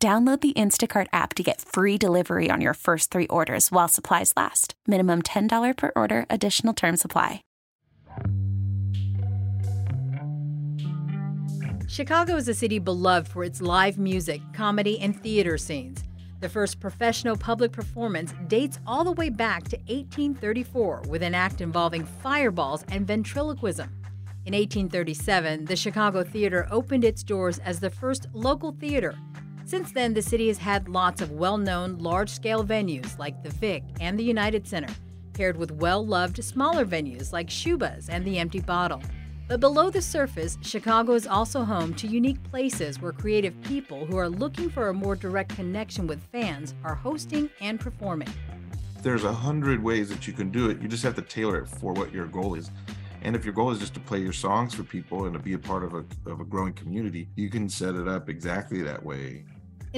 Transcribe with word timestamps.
Download 0.00 0.40
the 0.40 0.52
Instacart 0.52 1.08
app 1.12 1.34
to 1.34 1.42
get 1.42 1.60
free 1.60 1.98
delivery 1.98 2.50
on 2.52 2.60
your 2.60 2.74
first 2.74 3.10
three 3.10 3.26
orders 3.26 3.72
while 3.72 3.88
supplies 3.88 4.32
last. 4.36 4.74
Minimum 4.86 5.22
$10 5.22 5.76
per 5.76 5.90
order, 5.96 6.24
additional 6.30 6.72
term 6.72 6.96
supply. 6.96 7.42
Chicago 11.88 12.36
is 12.36 12.48
a 12.48 12.54
city 12.54 12.78
beloved 12.78 13.26
for 13.26 13.42
its 13.42 13.60
live 13.60 13.98
music, 13.98 14.40
comedy, 14.52 15.00
and 15.00 15.20
theater 15.20 15.58
scenes. 15.58 16.04
The 16.38 16.48
first 16.48 16.78
professional 16.78 17.36
public 17.36 17.72
performance 17.72 18.32
dates 18.46 18.78
all 18.86 19.02
the 19.02 19.10
way 19.10 19.30
back 19.30 19.64
to 19.70 19.76
1834 19.88 21.02
with 21.08 21.24
an 21.24 21.34
act 21.34 21.60
involving 21.60 22.04
fireballs 22.04 22.84
and 22.92 23.04
ventriloquism. 23.04 23.90
In 24.46 24.54
1837, 24.54 25.64
the 25.64 25.74
Chicago 25.74 26.22
Theater 26.22 26.68
opened 26.70 27.04
its 27.04 27.24
doors 27.24 27.58
as 27.58 27.80
the 27.80 27.90
first 27.90 28.28
local 28.32 28.72
theater 28.72 29.16
since 29.68 29.92
then, 29.92 30.14
the 30.14 30.22
city 30.22 30.48
has 30.48 30.56
had 30.56 30.88
lots 30.88 31.20
of 31.20 31.32
well 31.32 31.58
known 31.58 31.98
large 31.98 32.30
scale 32.30 32.64
venues 32.64 33.18
like 33.18 33.42
the 33.42 33.50
Vic 33.50 33.82
and 34.00 34.18
the 34.18 34.24
United 34.24 34.66
Center, 34.66 34.88
paired 35.34 35.58
with 35.58 35.72
well 35.72 36.06
loved 36.06 36.42
smaller 36.42 36.86
venues 36.86 37.34
like 37.34 37.48
Schubas 37.48 38.08
and 38.08 38.24
the 38.24 38.38
Empty 38.38 38.60
Bottle. 38.60 39.02
But 39.46 39.60
below 39.60 39.90
the 39.90 40.00
surface, 40.00 40.56
Chicago 40.62 41.12
is 41.12 41.26
also 41.26 41.64
home 41.64 41.92
to 41.96 42.06
unique 42.06 42.42
places 42.44 43.02
where 43.02 43.12
creative 43.12 43.60
people 43.60 44.06
who 44.06 44.16
are 44.16 44.30
looking 44.30 44.70
for 44.70 44.88
a 44.88 44.94
more 44.94 45.14
direct 45.14 45.54
connection 45.54 46.06
with 46.06 46.22
fans 46.32 46.74
are 46.82 46.94
hosting 46.94 47.50
and 47.60 47.78
performing. 47.78 48.28
There's 49.02 49.24
a 49.24 49.32
hundred 49.34 49.82
ways 49.82 50.08
that 50.08 50.26
you 50.26 50.32
can 50.32 50.50
do 50.50 50.70
it. 50.70 50.80
You 50.80 50.88
just 50.88 51.02
have 51.02 51.14
to 51.16 51.22
tailor 51.22 51.58
it 51.58 51.68
for 51.68 51.92
what 51.92 52.10
your 52.10 52.26
goal 52.26 52.54
is. 52.54 52.70
And 53.20 53.36
if 53.36 53.44
your 53.44 53.52
goal 53.52 53.70
is 53.70 53.78
just 53.78 53.92
to 53.94 54.00
play 54.00 54.20
your 54.20 54.32
songs 54.32 54.72
for 54.72 54.82
people 54.82 55.26
and 55.26 55.34
to 55.34 55.38
be 55.38 55.52
a 55.52 55.58
part 55.58 55.84
of 55.84 55.92
a, 55.92 56.04
of 56.24 56.40
a 56.40 56.44
growing 56.44 56.72
community, 56.72 57.28
you 57.36 57.50
can 57.50 57.68
set 57.68 57.96
it 57.96 58.08
up 58.08 58.30
exactly 58.30 58.80
that 58.82 59.04
way. 59.04 59.44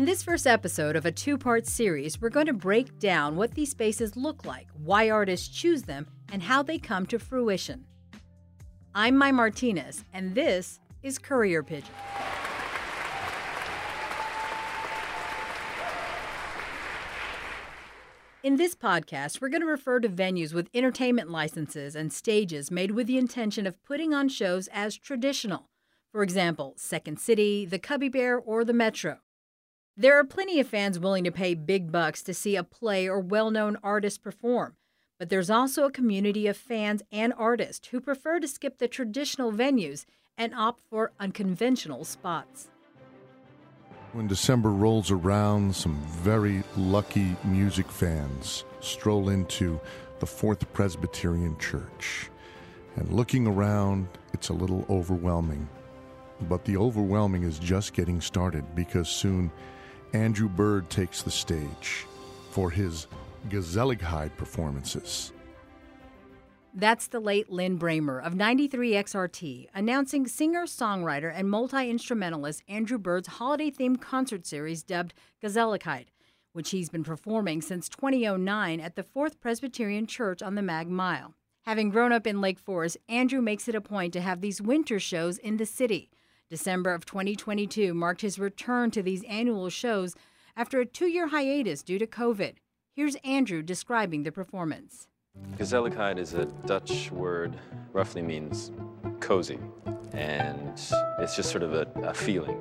In 0.01 0.07
this 0.07 0.23
first 0.23 0.47
episode 0.47 0.97
of 0.97 1.05
a 1.05 1.13
two 1.13 1.37
part 1.37 1.67
series, 1.67 2.23
we're 2.23 2.31
going 2.31 2.47
to 2.47 2.55
break 2.55 2.99
down 2.99 3.37
what 3.37 3.53
these 3.53 3.73
spaces 3.73 4.17
look 4.17 4.47
like, 4.47 4.67
why 4.73 5.11
artists 5.11 5.47
choose 5.47 5.83
them, 5.83 6.07
and 6.33 6.43
how 6.43 6.63
they 6.63 6.79
come 6.79 7.05
to 7.05 7.19
fruition. 7.19 7.85
I'm 8.95 9.15
Mai 9.19 9.31
Martinez, 9.31 10.07
and 10.15 10.35
this 10.35 10.81
is 11.03 11.19
Courier 11.19 11.63
Pigeon. 11.63 11.93
In 18.43 18.57
this 18.57 18.75
podcast, 18.75 19.43
we're 19.43 19.51
going 19.51 19.61
to 19.61 19.67
refer 19.67 20.01
to 20.01 20.09
venues 20.09 20.55
with 20.55 20.71
entertainment 20.73 21.29
licenses 21.29 21.95
and 21.95 22.11
stages 22.11 22.71
made 22.71 22.93
with 22.93 23.07
the 23.07 23.19
intention 23.19 23.67
of 23.67 23.85
putting 23.85 24.15
on 24.15 24.31
shows 24.31 24.67
as 24.73 24.97
traditional. 24.97 25.69
For 26.11 26.23
example, 26.23 26.73
Second 26.79 27.21
City, 27.21 27.67
the 27.67 27.79
Cubby 27.79 28.09
Bear, 28.09 28.39
or 28.39 28.65
the 28.65 28.73
Metro. 28.73 29.19
There 29.97 30.19
are 30.19 30.25
plenty 30.25 30.61
of 30.61 30.67
fans 30.67 30.99
willing 30.99 31.25
to 31.25 31.31
pay 31.31 31.55
big 31.55 31.93
bucks 31.93 32.23
to 32.23 32.33
see 32.33 32.57
a 32.57 32.65
play 32.65 33.09
or 33.09 33.21
well 33.21 33.51
known 33.51 33.77
artist 33.83 34.23
perform, 34.23 34.77
but 35.19 35.29
there's 35.29 35.51
also 35.51 35.85
a 35.85 35.91
community 35.91 36.47
of 36.47 36.57
fans 36.57 37.03
and 37.13 37.35
artists 37.37 37.89
who 37.89 38.01
prefer 38.01 38.41
to 38.41 38.49
skip 38.49 38.79
the 38.79 38.89
traditional 38.89 39.53
venues 39.53 40.07
and 40.39 40.55
opt 40.55 40.81
for 40.89 41.13
unconventional 41.21 42.05
spots. 42.05 42.71
When 44.13 44.27
December 44.27 44.71
rolls 44.71 45.11
around, 45.11 45.77
some 45.77 46.01
very 46.09 46.63
lucky 46.77 47.37
music 47.45 47.91
fans 47.91 48.65
stroll 48.81 49.29
into 49.29 49.79
the 50.19 50.27
Fourth 50.27 50.73
Presbyterian 50.73 51.59
Church. 51.59 52.31
And 52.97 53.13
looking 53.13 53.47
around, 53.47 54.09
it's 54.33 54.49
a 54.49 54.55
little 54.55 54.87
overwhelming. 54.89 55.69
But 56.49 56.65
the 56.65 56.77
overwhelming 56.77 57.43
is 57.43 57.59
just 57.59 57.93
getting 57.93 58.21
started 58.21 58.65
because 58.75 59.09
soon 59.09 59.53
Andrew 60.13 60.49
Bird 60.49 60.91
takes 60.91 61.23
the 61.23 61.31
stage 61.31 62.07
for 62.51 62.69
his 62.71 63.07
Gezelligheid 63.49 64.37
performances. 64.37 65.33
That's 66.75 67.09
the 67.09 67.21
late 67.21 67.51
Lin 67.51 67.79
Brehmer 67.79 68.25
of 68.25 68.35
93XRT 68.35 69.69
announcing 69.75 70.27
singer, 70.27 70.67
songwriter, 70.67 71.33
and 71.35 71.49
multi 71.49 71.89
instrumentalist 71.89 72.63
Andrew 72.69 72.99
Bird's 72.99 73.29
holiday 73.29 73.71
themed 73.71 74.01
concert 74.01 74.47
series 74.47 74.83
dubbed 74.83 75.15
Gezelligheid, 75.43 76.07
which 76.53 76.71
he's 76.71 76.89
been 76.89 77.05
performing 77.05 77.63
since 77.63 77.89
2009 77.89 78.81
at 78.81 78.97
the 78.97 79.03
Fourth 79.03 79.41
Presbyterian 79.41 80.07
Church 80.07 80.43
on 80.43 80.57
the 80.57 80.63
Mag 80.63 80.89
Mile. 80.89 81.35
Having 81.63 81.91
grown 81.91 82.13
up 82.13 82.27
in 82.27 82.41
Lake 82.41 82.59
Forest, 82.59 82.97
Andrew 83.09 83.43
makes 83.43 83.69
it 83.69 83.75
a 83.75 83.81
point 83.81 84.13
to 84.15 84.21
have 84.21 84.41
these 84.41 84.63
winter 84.63 84.99
shows 84.99 85.39
in 85.39 85.57
the 85.57 85.67
city. 85.67 86.11
December 86.51 86.93
of 86.93 87.07
2022 87.07 87.95
marked 87.95 88.23
his 88.23 88.37
return 88.37 88.91
to 88.91 89.05
these 89.05 89.23
annual 89.25 89.71
shows 89.71 90.17
after 90.57 90.81
a 90.81 90.85
two 90.85 91.07
year 91.07 91.29
hiatus 91.29 91.85
due 91.85 91.99
to 91.99 92.09
COVID. 92.09 92.57
Here's 92.93 93.15
Andrew 93.25 93.63
describing 93.63 94.25
the 94.25 94.33
performance. 94.33 95.07
Gezelligheid 95.57 96.19
is 96.19 96.35
a 96.35 96.47
Dutch 96.67 97.13
word, 97.13 97.57
roughly 97.93 98.21
means 98.21 98.73
cozy. 99.21 99.61
And 100.13 100.73
it's 101.21 101.37
just 101.37 101.51
sort 101.51 101.63
of 101.63 101.73
a, 101.73 101.87
a 102.03 102.13
feeling 102.13 102.59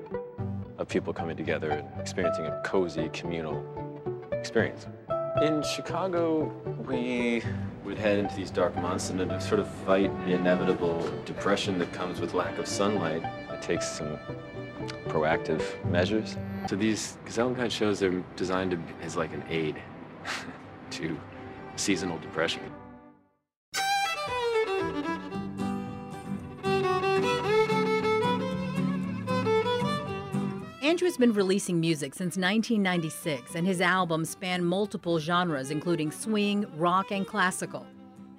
of 0.78 0.88
people 0.88 1.12
coming 1.12 1.36
together 1.36 1.72
and 1.72 1.88
experiencing 2.00 2.46
a 2.46 2.62
cozy 2.64 3.10
communal 3.12 3.66
experience. 4.32 4.86
In 5.42 5.64
Chicago, 5.64 6.46
we 6.88 7.42
would 7.84 7.98
head 7.98 8.20
into 8.20 8.36
these 8.36 8.52
dark 8.52 8.76
months 8.76 9.10
and 9.10 9.42
sort 9.42 9.60
of 9.60 9.68
fight 9.68 10.12
the 10.26 10.34
inevitable 10.34 11.12
depression 11.26 11.80
that 11.80 11.92
comes 11.92 12.22
with 12.22 12.36
lack 12.36 12.60
of 12.60 12.68
sunlight 12.68 13.24
takes 13.62 13.88
some 13.88 14.18
proactive 15.08 15.64
measures. 15.86 16.38
So 16.68 16.76
these 16.76 17.18
Gezelligheid 17.26 17.72
shows 17.72 18.02
are 18.04 18.24
designed 18.36 18.72
to, 18.72 18.80
as 19.02 19.16
like 19.16 19.34
an 19.34 19.44
aid 19.50 19.82
to 20.92 21.18
seasonal 21.76 22.18
depression. 22.20 22.62
Andrew 30.82 31.06
has 31.06 31.18
been 31.18 31.34
releasing 31.34 31.80
music 31.80 32.16
since 32.16 32.36
1996, 32.36 33.54
and 33.54 33.68
his 33.68 33.80
albums 33.80 34.32
span 34.32 34.66
multiple 34.66 35.20
genres, 35.20 35.70
including 35.70 36.12
swing, 36.12 36.66
rock, 36.76 37.12
and 37.12 37.28
classical. 37.28 37.86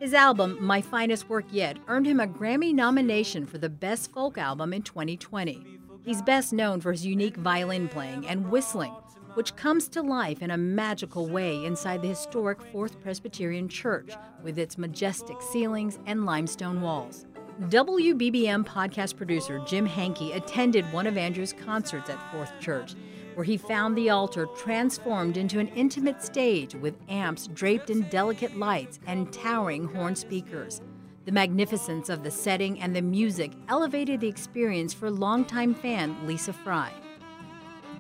His 0.01 0.15
album, 0.15 0.57
My 0.59 0.81
Finest 0.81 1.29
Work 1.29 1.45
Yet, 1.51 1.77
earned 1.87 2.07
him 2.07 2.21
a 2.21 2.27
Grammy 2.27 2.73
nomination 2.73 3.45
for 3.45 3.59
the 3.59 3.69
Best 3.69 4.11
Folk 4.13 4.39
Album 4.39 4.73
in 4.73 4.81
2020. 4.81 5.63
He's 6.07 6.23
best 6.23 6.55
known 6.55 6.81
for 6.81 6.91
his 6.91 7.05
unique 7.05 7.37
violin 7.37 7.87
playing 7.87 8.27
and 8.27 8.51
whistling, 8.51 8.95
which 9.35 9.55
comes 9.57 9.89
to 9.89 10.01
life 10.01 10.41
in 10.41 10.53
a 10.53 10.57
magical 10.57 11.29
way 11.29 11.63
inside 11.67 12.01
the 12.01 12.09
historic 12.09 12.63
Fourth 12.73 12.99
Presbyterian 13.03 13.69
Church 13.69 14.15
with 14.43 14.59
its 14.59 14.79
majestic 14.79 15.37
ceilings 15.43 15.99
and 16.07 16.25
limestone 16.25 16.81
walls. 16.81 17.27
WBBM 17.65 18.65
podcast 18.65 19.19
producer 19.19 19.61
Jim 19.67 19.85
Hankey 19.85 20.33
attended 20.33 20.91
one 20.95 21.07
of 21.07 21.19
Andrew's 21.19 21.53
concerts 21.53 22.09
at 22.09 22.33
Fourth 22.33 22.59
Church 22.59 22.95
where 23.35 23.45
he 23.45 23.57
found 23.57 23.97
the 23.97 24.11
altar 24.11 24.47
transformed 24.57 25.37
into 25.37 25.59
an 25.59 25.69
intimate 25.69 26.23
stage 26.23 26.75
with 26.75 26.95
amps 27.09 27.47
draped 27.49 27.91
in 27.91 28.03
delicate 28.09 28.57
lights 28.57 29.01
and 29.07 29.33
towering 29.33 29.87
horn 29.87 30.15
speakers. 30.17 30.81
The 31.27 31.33
magnificence 31.33 32.09
of 32.09 32.25
the 32.25 32.31
setting 32.31 32.81
and 32.81 32.95
the 32.95 33.03
music 33.03 33.53
elevated 33.69 34.21
the 34.21 34.29
experience 34.29 34.95
for 34.95 35.11
longtime 35.11 35.75
fan 35.75 36.27
Lisa 36.27 36.53
Fry. 36.53 36.93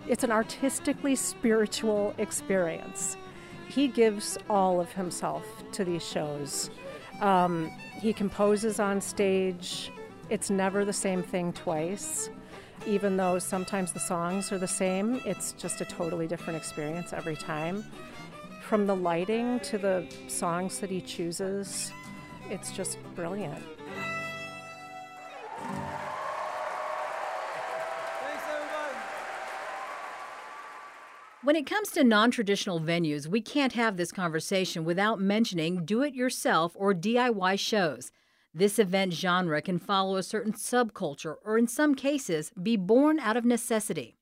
It's 0.09 0.25
an 0.25 0.33
artistically 0.33 1.15
spiritual 1.15 2.15
experience. 2.19 3.17
He 3.69 3.87
gives 3.87 4.39
all 4.49 4.81
of 4.81 4.91
himself 4.93 5.45
to 5.73 5.85
these 5.85 6.05
shows. 6.05 6.71
Um, 7.21 7.71
he 8.01 8.13
composes 8.13 8.81
on 8.81 9.01
stage. 9.01 9.93
It's 10.31 10.51
never 10.51 10.85
the 10.85 10.93
same 10.93 11.23
thing 11.23 11.53
twice 11.53 12.31
even 12.87 13.17
though 13.17 13.39
sometimes 13.39 13.93
the 13.93 14.01
songs 14.01 14.53
are 14.53 14.59
the 14.59 14.69
same, 14.69 15.21
it's 15.25 15.53
just 15.53 15.81
a 15.81 15.85
totally 15.85 16.27
different 16.27 16.57
experience 16.57 17.13
every 17.13 17.37
time. 17.37 17.85
From 18.63 18.87
the 18.87 18.97
lighting 18.97 19.61
to 19.61 19.79
the 19.79 20.07
songs 20.29 20.79
that 20.81 20.91
he 20.91 21.01
chooses, 21.01 21.93
it's 22.49 22.73
just 22.73 22.99
brilliant. 23.15 23.63
When 31.43 31.57
it 31.57 31.65
comes 31.65 31.91
to 31.93 32.05
non 32.05 32.31
traditional 32.31 32.81
venues, 32.81 33.27
we 33.27 33.41
can't 33.41 33.73
have 33.73 33.97
this 33.97 34.13
conversation 34.13 34.85
without 34.85 35.21
mentioning 35.21 35.85
do 35.87 36.03
it 36.03 36.15
yourself 36.15 36.73
or 36.75 36.95
DIY 36.95 37.59
shows. 37.59 38.13
This 38.53 38.81
event 38.81 39.13
genre 39.13 39.63
can 39.63 39.79
follow 39.79 40.17
a 40.17 40.25
certain 40.25 40.53
subculture 40.53 41.37
or, 41.45 41.57
in 41.57 41.69
some 41.69 41.95
cases, 41.95 42.51
be 42.61 42.77
born 42.77 43.21
out 43.21 43.37
of 43.37 43.45
necessity. 43.45 44.17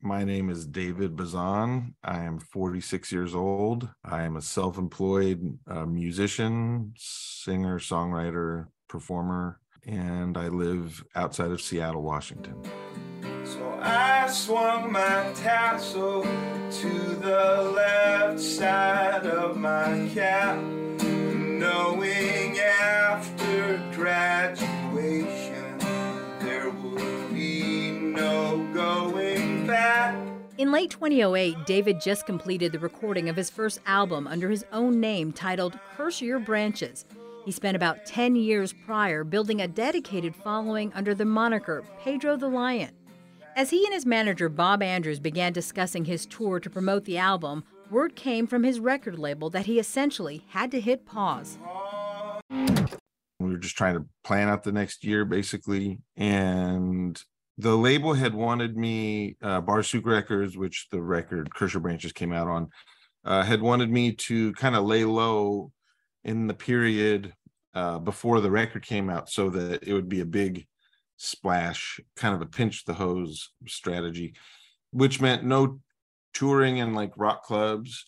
My 0.00 0.24
name 0.24 0.50
is 0.50 0.66
David 0.66 1.14
Bazan. 1.14 1.94
I 2.02 2.24
am 2.24 2.40
46 2.40 3.12
years 3.12 3.36
old. 3.36 3.88
I 4.04 4.22
am 4.22 4.36
a 4.36 4.42
self 4.42 4.78
employed 4.78 5.58
uh, 5.68 5.86
musician, 5.86 6.92
singer, 6.96 7.78
songwriter, 7.78 8.66
performer, 8.88 9.60
and 9.86 10.36
I 10.36 10.48
live 10.48 11.04
outside 11.14 11.52
of 11.52 11.60
Seattle, 11.60 12.02
Washington. 12.02 12.60
So 13.44 13.78
I 13.80 14.26
swung 14.26 14.92
my 14.92 15.32
tassel 15.34 16.22
to 16.22 16.88
the 17.20 17.72
left 17.74 18.40
side 18.40 19.26
of 19.26 19.56
my 19.56 20.10
cap, 20.12 20.58
In 30.58 30.72
late 30.72 30.90
2008, 30.90 31.66
David 31.66 32.00
just 32.00 32.26
completed 32.26 32.72
the 32.72 32.80
recording 32.80 33.28
of 33.28 33.36
his 33.36 33.48
first 33.48 33.78
album 33.86 34.26
under 34.26 34.50
his 34.50 34.64
own 34.72 34.98
name 34.98 35.30
titled 35.30 35.78
Curse 35.96 36.20
Your 36.20 36.40
Branches. 36.40 37.04
He 37.44 37.52
spent 37.52 37.76
about 37.76 38.04
10 38.04 38.34
years 38.34 38.72
prior 38.72 39.22
building 39.22 39.60
a 39.60 39.68
dedicated 39.68 40.34
following 40.34 40.92
under 40.94 41.14
the 41.14 41.24
moniker 41.24 41.84
Pedro 42.00 42.36
the 42.36 42.48
Lion. 42.48 42.90
As 43.54 43.70
he 43.70 43.84
and 43.84 43.94
his 43.94 44.04
manager 44.04 44.48
Bob 44.48 44.82
Andrews 44.82 45.20
began 45.20 45.52
discussing 45.52 46.06
his 46.06 46.26
tour 46.26 46.58
to 46.58 46.68
promote 46.68 47.04
the 47.04 47.18
album, 47.18 47.62
word 47.88 48.16
came 48.16 48.48
from 48.48 48.64
his 48.64 48.80
record 48.80 49.16
label 49.16 49.50
that 49.50 49.66
he 49.66 49.78
essentially 49.78 50.44
had 50.48 50.72
to 50.72 50.80
hit 50.80 51.06
pause. 51.06 51.56
We 52.50 52.66
were 53.38 53.58
just 53.58 53.76
trying 53.76 53.94
to 53.94 54.06
plan 54.24 54.48
out 54.48 54.64
the 54.64 54.72
next 54.72 55.04
year, 55.04 55.24
basically. 55.24 56.00
And 56.16 57.22
the 57.58 57.76
label 57.76 58.14
had 58.14 58.34
wanted 58.34 58.76
me, 58.76 59.36
uh, 59.42 59.60
Barsuk 59.60 60.06
Records, 60.06 60.56
which 60.56 60.86
the 60.92 61.02
record 61.02 61.50
Your 61.60 61.80
Branches 61.80 62.12
came 62.12 62.32
out 62.32 62.46
on, 62.46 62.70
uh, 63.24 63.42
had 63.42 63.60
wanted 63.60 63.90
me 63.90 64.12
to 64.12 64.52
kind 64.54 64.76
of 64.76 64.84
lay 64.84 65.04
low 65.04 65.72
in 66.24 66.46
the 66.46 66.54
period 66.54 67.34
uh, 67.74 67.98
before 67.98 68.40
the 68.40 68.50
record 68.50 68.86
came 68.86 69.10
out 69.10 69.28
so 69.28 69.50
that 69.50 69.82
it 69.82 69.92
would 69.92 70.08
be 70.08 70.20
a 70.20 70.26
big 70.26 70.66
splash, 71.16 71.98
kind 72.16 72.34
of 72.34 72.40
a 72.40 72.46
pinch 72.46 72.84
the 72.84 72.94
hose 72.94 73.50
strategy, 73.66 74.34
which 74.92 75.20
meant 75.20 75.44
no 75.44 75.80
touring 76.32 76.78
in 76.78 76.94
like 76.94 77.12
rock 77.16 77.42
clubs. 77.42 78.04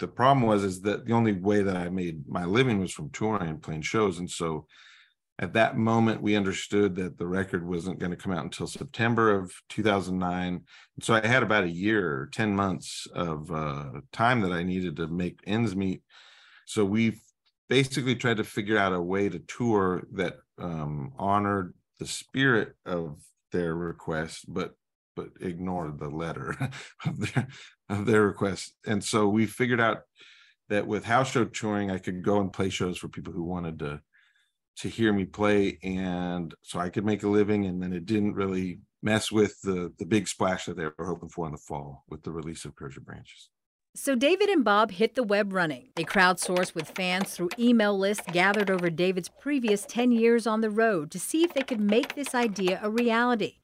The 0.00 0.08
problem 0.08 0.44
was 0.44 0.64
is 0.64 0.80
that 0.82 1.06
the 1.06 1.12
only 1.12 1.32
way 1.32 1.62
that 1.62 1.76
I 1.76 1.88
made 1.88 2.28
my 2.28 2.44
living 2.44 2.80
was 2.80 2.92
from 2.92 3.10
touring 3.10 3.48
and 3.48 3.62
playing 3.62 3.82
shows. 3.82 4.18
And 4.18 4.30
so 4.30 4.66
at 5.40 5.52
that 5.52 5.76
moment 5.76 6.20
we 6.20 6.36
understood 6.36 6.96
that 6.96 7.16
the 7.16 7.26
record 7.26 7.64
wasn't 7.66 7.98
going 7.98 8.10
to 8.10 8.16
come 8.16 8.32
out 8.32 8.44
until 8.44 8.66
September 8.66 9.30
of 9.30 9.52
2009. 9.68 10.54
And 10.54 11.04
so 11.04 11.14
I 11.14 11.24
had 11.24 11.42
about 11.42 11.64
a 11.64 11.70
year, 11.70 12.28
10 12.32 12.56
months 12.56 13.06
of 13.14 13.50
uh, 13.52 14.00
time 14.12 14.40
that 14.40 14.52
I 14.52 14.64
needed 14.64 14.96
to 14.96 15.06
make 15.06 15.40
ends 15.46 15.76
meet. 15.76 16.02
So 16.66 16.84
we 16.84 17.20
basically 17.68 18.16
tried 18.16 18.38
to 18.38 18.44
figure 18.44 18.78
out 18.78 18.92
a 18.92 19.00
way 19.00 19.28
to 19.28 19.38
tour 19.38 20.02
that 20.12 20.36
um, 20.58 21.12
honored 21.18 21.74
the 22.00 22.06
spirit 22.06 22.74
of 22.84 23.20
their 23.52 23.74
request, 23.74 24.44
but 24.48 24.74
but 25.14 25.30
ignored 25.40 25.98
the 25.98 26.08
letter 26.08 26.56
of 27.04 27.18
their 27.18 27.48
of 27.88 28.06
their 28.06 28.22
request. 28.26 28.74
And 28.86 29.02
so 29.02 29.28
we 29.28 29.46
figured 29.46 29.80
out 29.80 30.02
that 30.68 30.86
with 30.86 31.04
house 31.04 31.32
show 31.32 31.44
touring, 31.44 31.90
I 31.90 31.98
could 31.98 32.22
go 32.22 32.40
and 32.40 32.52
play 32.52 32.70
shows 32.70 32.98
for 32.98 33.08
people 33.08 33.32
who 33.32 33.42
wanted 33.42 33.78
to 33.80 34.00
to 34.78 34.88
hear 34.88 35.12
me 35.12 35.24
play, 35.24 35.78
and 35.82 36.54
so 36.62 36.78
I 36.78 36.88
could 36.88 37.04
make 37.04 37.22
a 37.22 37.28
living. 37.28 37.66
And 37.66 37.82
then 37.82 37.92
it 37.92 38.06
didn't 38.06 38.34
really 38.34 38.80
mess 39.02 39.30
with 39.30 39.60
the 39.62 39.92
the 39.98 40.06
big 40.06 40.28
splash 40.28 40.66
that 40.66 40.76
they 40.76 40.84
were 40.84 41.06
hoping 41.06 41.28
for 41.28 41.46
in 41.46 41.52
the 41.52 41.58
fall 41.58 42.04
with 42.08 42.22
the 42.22 42.32
release 42.32 42.64
of 42.64 42.76
Curse 42.76 42.98
Branches. 42.98 43.50
So 43.94 44.14
David 44.14 44.48
and 44.48 44.64
Bob 44.64 44.92
hit 44.92 45.16
the 45.16 45.24
web 45.24 45.52
running. 45.52 45.88
They 45.96 46.04
crowdsourced 46.04 46.74
with 46.74 46.90
fans 46.90 47.30
through 47.30 47.50
email 47.58 47.98
lists 47.98 48.24
gathered 48.30 48.70
over 48.70 48.90
David's 48.90 49.28
previous 49.28 49.84
10 49.86 50.12
years 50.12 50.46
on 50.46 50.60
the 50.60 50.70
road 50.70 51.10
to 51.10 51.18
see 51.18 51.42
if 51.42 51.52
they 51.52 51.62
could 51.62 51.80
make 51.80 52.14
this 52.14 52.34
idea 52.34 52.78
a 52.80 52.90
reality. 52.90 53.56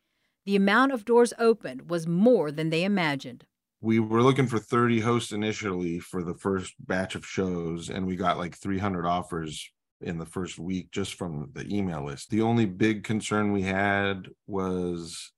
The 0.44 0.56
amount 0.56 0.92
of 0.92 1.04
doors 1.04 1.32
opened 1.38 1.88
was 1.88 2.08
more 2.08 2.50
than 2.50 2.70
they 2.70 2.82
imagined. 2.82 3.46
We 3.80 4.00
were 4.00 4.22
looking 4.22 4.46
for 4.46 4.58
30 4.58 5.00
hosts 5.00 5.30
initially 5.30 6.00
for 6.00 6.24
the 6.24 6.34
first 6.34 6.74
batch 6.80 7.14
of 7.14 7.24
shows, 7.24 7.88
and 7.88 8.06
we 8.06 8.16
got 8.16 8.38
like 8.38 8.56
300 8.56 9.06
offers 9.06 9.70
in 10.04 10.18
the 10.18 10.26
first 10.26 10.58
week 10.58 10.90
just 10.92 11.14
from 11.14 11.50
the 11.54 11.66
email 11.74 12.04
list. 12.04 12.30
The 12.30 12.42
only 12.42 12.66
big 12.66 13.04
concern 13.04 13.52
we 13.52 13.62
had 13.62 14.28
was 14.46 15.32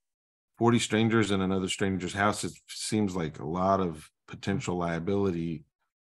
40 0.58 0.78
strangers 0.80 1.30
in 1.30 1.40
another 1.40 1.68
stranger's 1.68 2.12
house. 2.12 2.44
It 2.44 2.52
seems 2.68 3.14
like 3.14 3.38
a 3.38 3.46
lot 3.46 3.80
of 3.80 4.10
potential 4.26 4.76
liability. 4.76 5.64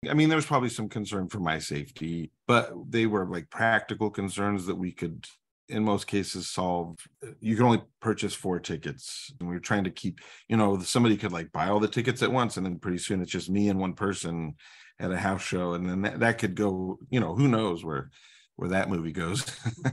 I 0.10 0.14
mean, 0.14 0.30
there 0.30 0.36
was 0.36 0.46
probably 0.46 0.70
some 0.70 0.88
concern 0.88 1.30
for 1.30 1.40
my 1.40 1.60
safety, 1.60 2.32
but 2.48 2.72
they 2.90 3.06
were 3.06 3.26
like 3.26 3.50
practical 3.50 4.12
concerns 4.12 4.66
that 4.68 4.76
we 4.76 4.92
could, 4.92 5.26
in 5.70 5.84
most 5.84 6.06
cases, 6.06 6.50
solve. 6.50 7.00
You 7.40 7.56
can 7.56 7.66
only 7.66 7.82
purchase 8.02 8.36
four 8.36 8.60
tickets. 8.60 9.34
And 9.40 9.50
we 9.50 9.56
were 9.56 9.62
trying 9.62 9.86
to 9.86 9.92
keep, 9.92 10.20
you 10.48 10.58
know, 10.58 10.78
somebody 10.80 11.18
could 11.18 11.32
like 11.32 11.52
buy 11.52 11.70
all 11.70 11.80
the 11.80 11.88
tickets 11.88 12.22
at 12.22 12.32
once. 12.32 12.58
And 12.58 12.66
then 12.66 12.80
pretty 12.80 13.00
soon 13.00 13.22
it's 13.22 13.32
just 13.32 13.50
me 13.50 13.70
and 13.70 13.80
one 13.80 13.94
person 13.94 14.56
at 15.00 15.12
a 15.12 15.18
house 15.18 15.42
show. 15.42 15.74
And 15.74 15.90
then 15.90 16.02
that, 16.04 16.20
that 16.20 16.38
could 16.38 16.54
go, 16.54 17.00
you 17.10 17.20
know, 17.20 17.34
who 17.34 17.48
knows 17.48 17.84
where 17.84 18.12
where 18.56 18.70
that 18.70 18.90
movie 18.90 19.12
goes. 19.12 19.46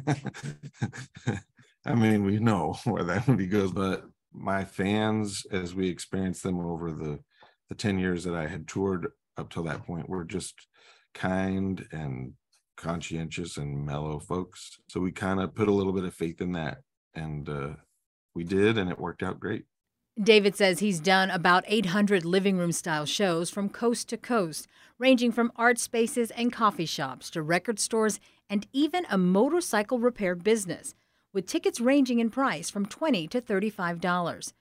I 1.86 1.94
mean, 1.94 2.24
we 2.24 2.38
know 2.38 2.76
where 2.84 3.04
that 3.04 3.26
movie 3.26 3.46
goes, 3.46 3.72
but 3.72 4.04
my 4.32 4.64
fans, 4.64 5.44
as 5.50 5.74
we 5.74 5.88
experienced 5.88 6.42
them 6.42 6.60
over 6.60 6.92
the 6.92 7.20
the 7.68 7.74
10 7.76 8.00
years 8.00 8.24
that 8.24 8.34
I 8.34 8.48
had 8.48 8.66
toured 8.66 9.06
up 9.36 9.48
till 9.48 9.62
that 9.62 9.86
point 9.86 10.08
were 10.08 10.24
just 10.24 10.66
kind 11.14 11.86
and 11.92 12.32
conscientious 12.76 13.56
and 13.58 13.86
mellow 13.86 14.18
folks. 14.18 14.78
So 14.88 14.98
we 14.98 15.12
kind 15.12 15.38
of 15.38 15.54
put 15.54 15.68
a 15.68 15.72
little 15.72 15.92
bit 15.92 16.04
of 16.04 16.12
faith 16.12 16.40
in 16.40 16.52
that 16.52 16.78
and 17.14 17.48
uh, 17.48 17.70
we 18.34 18.44
did, 18.44 18.78
and 18.78 18.90
it 18.90 18.98
worked 18.98 19.22
out 19.22 19.40
great. 19.40 19.64
David 20.20 20.54
says 20.56 20.80
he's 20.80 21.00
done 21.00 21.30
about 21.30 21.64
800 21.66 22.24
living 22.24 22.58
room 22.58 22.72
style 22.72 23.06
shows 23.06 23.48
from 23.48 23.68
coast 23.68 24.08
to 24.08 24.16
coast, 24.16 24.68
ranging 24.98 25.32
from 25.32 25.52
art 25.56 25.78
spaces 25.78 26.30
and 26.32 26.52
coffee 26.52 26.86
shops 26.86 27.30
to 27.30 27.42
record 27.42 27.78
stores 27.78 28.20
and 28.50 28.66
even 28.72 29.06
a 29.08 29.16
motorcycle 29.16 30.00
repair 30.00 30.34
business, 30.34 30.94
with 31.32 31.46
tickets 31.46 31.80
ranging 31.80 32.18
in 32.18 32.28
price 32.28 32.68
from 32.68 32.84
20 32.84 33.28
to 33.28 33.40
$35. 33.40 34.52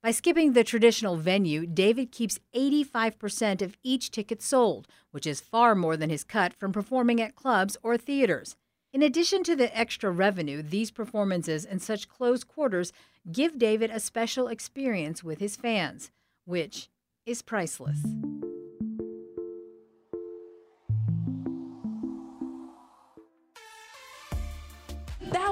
By 0.00 0.12
skipping 0.12 0.52
the 0.52 0.62
traditional 0.62 1.16
venue, 1.16 1.66
David 1.66 2.12
keeps 2.12 2.38
85% 2.54 3.62
of 3.62 3.76
each 3.82 4.12
ticket 4.12 4.40
sold, 4.40 4.86
which 5.10 5.26
is 5.26 5.40
far 5.40 5.74
more 5.74 5.96
than 5.96 6.10
his 6.10 6.22
cut 6.22 6.54
from 6.54 6.70
performing 6.70 7.20
at 7.20 7.34
clubs 7.34 7.76
or 7.82 7.96
theaters. 7.96 8.54
In 8.92 9.02
addition 9.02 9.42
to 9.44 9.56
the 9.56 9.76
extra 9.76 10.10
revenue, 10.10 10.62
these 10.62 10.90
performances 10.90 11.64
in 11.64 11.80
such 11.80 12.08
close 12.08 12.44
quarters 12.44 12.92
give 13.30 13.58
David 13.58 13.90
a 13.90 14.00
special 14.00 14.46
experience 14.48 15.24
with 15.24 15.40
his 15.40 15.56
fans, 15.56 16.10
which 16.44 16.88
is 17.26 17.42
priceless. 17.42 17.98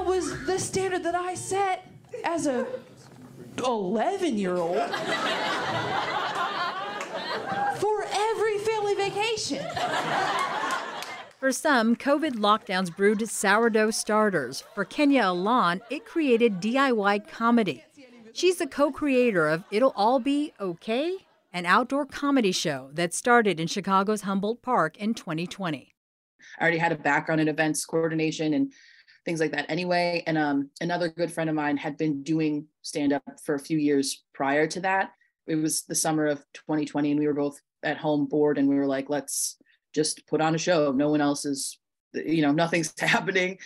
Was 0.07 0.45
the 0.45 0.57
standard 0.57 1.03
that 1.03 1.15
I 1.15 1.35
set 1.35 1.85
as 2.23 2.47
a 2.47 2.65
11 3.57 4.37
year 4.37 4.55
old 4.55 4.77
for 7.77 8.05
every 8.09 8.57
family 8.59 8.95
vacation. 8.95 9.65
For 11.39 11.51
some, 11.51 11.97
COVID 11.97 12.35
lockdowns 12.35 12.95
brewed 12.95 13.27
sourdough 13.27 13.91
starters. 13.91 14.63
For 14.73 14.85
Kenya 14.85 15.23
Elan, 15.23 15.81
it 15.89 16.05
created 16.05 16.61
DIY 16.61 17.29
comedy. 17.29 17.83
She's 18.31 18.57
the 18.57 18.67
co 18.67 18.91
creator 18.91 19.49
of 19.49 19.65
It'll 19.71 19.93
All 19.95 20.19
Be 20.19 20.53
Okay, 20.57 21.17
an 21.51 21.65
outdoor 21.65 22.05
comedy 22.05 22.53
show 22.53 22.91
that 22.93 23.13
started 23.13 23.59
in 23.59 23.67
Chicago's 23.67 24.21
Humboldt 24.21 24.61
Park 24.61 24.95
in 24.95 25.13
2020. 25.13 25.93
I 26.57 26.61
already 26.61 26.77
had 26.77 26.93
a 26.93 26.95
background 26.95 27.41
in 27.41 27.49
events 27.49 27.85
coordination 27.85 28.53
and 28.53 28.71
things 29.27 29.41
like 29.41 29.51
that 29.51 29.65
anyway. 29.67 30.23
And 30.25 30.37
um, 30.37 30.69
another 30.79 31.09
good 31.09 31.29
friend 31.29 31.49
of 31.49 31.55
mine 31.55 31.75
had 31.75 31.97
been 31.97 32.23
doing 32.23 32.65
stand 32.81 33.11
up 33.11 33.23
for 33.43 33.55
a 33.55 33.59
few 33.59 33.77
years 33.77 34.23
prior 34.33 34.65
to 34.67 34.79
that. 34.79 35.11
It 35.47 35.55
was 35.55 35.83
the 35.83 35.95
summer 35.95 36.27
of 36.27 36.39
2020, 36.53 37.11
and 37.11 37.19
we 37.19 37.27
were 37.27 37.33
both 37.33 37.59
at 37.83 37.97
home 37.97 38.25
bored, 38.25 38.57
and 38.57 38.69
we 38.69 38.75
were 38.75 38.87
like, 38.87 39.09
let's 39.09 39.57
just 39.93 40.25
put 40.27 40.39
on 40.39 40.55
a 40.55 40.57
show. 40.57 40.93
No 40.93 41.09
one 41.09 41.19
else 41.19 41.43
is, 41.43 41.77
you 42.13 42.41
know, 42.41 42.53
nothing's 42.53 42.93
happening. 42.99 43.57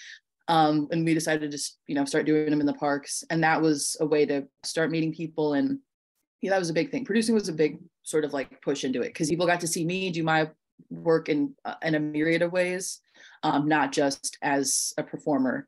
Um, 0.48 0.88
and 0.92 1.06
we 1.06 1.14
decided 1.14 1.42
to 1.42 1.50
just, 1.50 1.78
you 1.86 1.94
know, 1.94 2.06
start 2.06 2.26
doing 2.26 2.50
them 2.50 2.60
in 2.60 2.66
the 2.66 2.74
parks. 2.74 3.24
And 3.30 3.44
that 3.44 3.62
was 3.62 3.96
a 4.02 4.06
way 4.06 4.26
to 4.26 4.48
start 4.64 4.90
meeting 4.90 5.14
people. 5.14 5.54
And 5.54 5.78
yeah, 6.42 6.50
that 6.50 6.60
was 6.60 6.72
a 6.72 6.74
big 6.74 6.90
thing. 6.90 7.06
Producing 7.06 7.36
was 7.36 7.50
a 7.50 7.54
big 7.54 7.78
sort 8.02 8.26
of 8.26 8.34
like 8.34 8.62
push 8.64 8.84
into 8.84 9.02
it 9.02 9.10
because 9.10 9.30
people 9.30 9.46
got 9.46 9.60
to 9.60 9.68
see 9.68 9.86
me 9.86 10.10
do 10.10 10.24
my 10.24 10.50
work 10.90 11.30
in 11.30 11.56
uh, 11.66 11.76
in 11.84 11.96
a 11.96 12.00
myriad 12.00 12.42
of 12.42 12.52
ways, 12.52 13.00
um, 13.44 13.68
not 13.68 13.92
just 13.92 14.38
as 14.42 14.94
a 14.98 15.04
performer. 15.04 15.68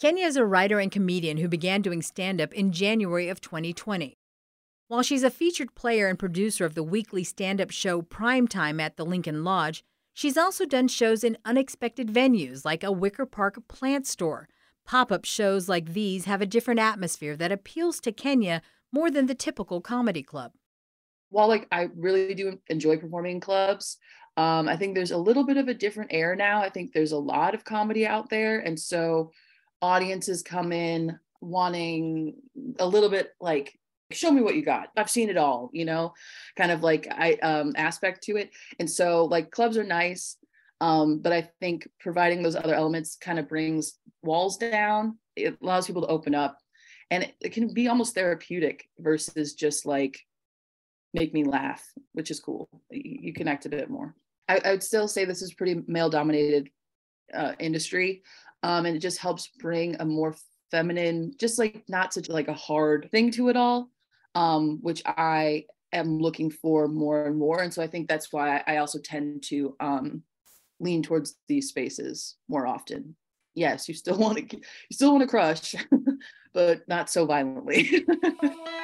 Kenya 0.00 0.26
is 0.26 0.36
a 0.36 0.44
writer 0.44 0.80
and 0.80 0.90
comedian 0.90 1.36
who 1.36 1.48
began 1.48 1.80
doing 1.80 2.02
stand 2.02 2.40
up 2.40 2.52
in 2.52 2.72
January 2.72 3.28
of 3.28 3.40
2020. 3.40 4.18
While 4.88 5.02
she's 5.02 5.22
a 5.22 5.30
featured 5.30 5.74
player 5.74 6.08
and 6.08 6.18
producer 6.18 6.64
of 6.64 6.74
the 6.74 6.82
weekly 6.82 7.24
stand 7.24 7.60
up 7.60 7.70
show 7.70 8.02
Primetime 8.02 8.82
at 8.82 8.96
the 8.96 9.06
Lincoln 9.06 9.44
Lodge, 9.44 9.82
she's 10.12 10.36
also 10.36 10.66
done 10.66 10.88
shows 10.88 11.24
in 11.24 11.38
unexpected 11.44 12.08
venues 12.08 12.64
like 12.64 12.84
a 12.84 12.92
Wicker 12.92 13.24
Park 13.24 13.66
plant 13.66 14.06
store. 14.06 14.48
Pop 14.84 15.10
up 15.10 15.24
shows 15.24 15.68
like 15.68 15.94
these 15.94 16.26
have 16.26 16.42
a 16.42 16.46
different 16.46 16.80
atmosphere 16.80 17.36
that 17.36 17.52
appeals 17.52 17.98
to 18.00 18.12
Kenya 18.12 18.60
more 18.92 19.10
than 19.10 19.26
the 19.26 19.34
typical 19.34 19.80
comedy 19.80 20.22
club. 20.22 20.52
While 21.30 21.48
like 21.48 21.66
I 21.72 21.88
really 21.96 22.34
do 22.34 22.58
enjoy 22.68 22.98
performing 22.98 23.36
in 23.36 23.40
clubs, 23.40 23.96
um, 24.36 24.68
I 24.68 24.76
think 24.76 24.94
there's 24.94 25.12
a 25.12 25.18
little 25.18 25.44
bit 25.44 25.56
of 25.56 25.68
a 25.68 25.74
different 25.74 26.12
air 26.12 26.34
now. 26.34 26.60
I 26.60 26.68
think 26.68 26.92
there's 26.92 27.12
a 27.12 27.18
lot 27.18 27.54
of 27.54 27.64
comedy 27.64 28.06
out 28.06 28.30
there. 28.30 28.58
And 28.60 28.78
so 28.78 29.30
audiences 29.80 30.42
come 30.42 30.72
in 30.72 31.18
wanting 31.40 32.34
a 32.78 32.86
little 32.86 33.10
bit 33.10 33.30
like, 33.40 33.78
show 34.10 34.30
me 34.30 34.42
what 34.42 34.56
you 34.56 34.62
got. 34.64 34.88
I've 34.96 35.10
seen 35.10 35.30
it 35.30 35.36
all, 35.36 35.70
you 35.72 35.84
know, 35.84 36.14
kind 36.56 36.72
of 36.72 36.82
like 36.82 37.06
I 37.10 37.34
um 37.42 37.72
aspect 37.76 38.24
to 38.24 38.36
it. 38.36 38.50
And 38.78 38.90
so 38.90 39.24
like 39.24 39.50
clubs 39.50 39.76
are 39.76 39.84
nice. 39.84 40.36
Um, 40.80 41.20
but 41.20 41.32
I 41.32 41.48
think 41.60 41.88
providing 42.00 42.42
those 42.42 42.56
other 42.56 42.74
elements 42.74 43.16
kind 43.16 43.38
of 43.38 43.48
brings 43.48 43.98
walls 44.22 44.56
down. 44.58 45.18
It 45.36 45.56
allows 45.62 45.86
people 45.86 46.02
to 46.02 46.08
open 46.08 46.34
up 46.34 46.58
and 47.10 47.22
it, 47.22 47.34
it 47.40 47.52
can 47.52 47.72
be 47.72 47.88
almost 47.88 48.14
therapeutic 48.14 48.88
versus 48.98 49.54
just 49.54 49.86
like 49.86 50.20
make 51.12 51.32
me 51.32 51.44
laugh, 51.44 51.84
which 52.12 52.30
is 52.30 52.40
cool. 52.40 52.68
You, 52.90 53.18
you 53.22 53.32
connect 53.32 53.66
a 53.66 53.68
bit 53.68 53.88
more. 53.88 54.14
I, 54.48 54.60
I 54.64 54.70
would 54.72 54.82
still 54.82 55.08
say 55.08 55.24
this 55.24 55.42
is 55.42 55.54
pretty 55.54 55.82
male 55.86 56.10
dominated 56.10 56.70
uh, 57.32 57.52
industry. 57.58 58.22
Um, 58.62 58.86
and 58.86 58.96
it 58.96 59.00
just 59.00 59.18
helps 59.18 59.48
bring 59.58 59.96
a 60.00 60.04
more 60.04 60.34
feminine, 60.70 61.34
just 61.38 61.58
like 61.58 61.84
not 61.88 62.14
such 62.14 62.28
like 62.28 62.48
a 62.48 62.54
hard 62.54 63.08
thing 63.10 63.30
to 63.32 63.48
it 63.48 63.56
all, 63.56 63.90
um, 64.34 64.78
which 64.82 65.02
I 65.06 65.66
am 65.92 66.18
looking 66.18 66.50
for 66.50 66.88
more 66.88 67.26
and 67.26 67.36
more. 67.38 67.62
And 67.62 67.72
so 67.72 67.82
I 67.82 67.86
think 67.86 68.08
that's 68.08 68.32
why 68.32 68.62
I 68.66 68.78
also 68.78 68.98
tend 68.98 69.42
to 69.44 69.76
um, 69.80 70.22
lean 70.80 71.02
towards 71.02 71.36
these 71.46 71.68
spaces 71.68 72.36
more 72.48 72.66
often. 72.66 73.14
Yes, 73.54 73.88
you 73.88 73.94
still 73.94 74.18
want 74.18 74.50
to, 74.50 74.56
you 74.56 74.62
still 74.92 75.12
want 75.12 75.22
to 75.22 75.28
crush, 75.28 75.74
but 76.54 76.86
not 76.88 77.10
so 77.10 77.26
violently. 77.26 78.04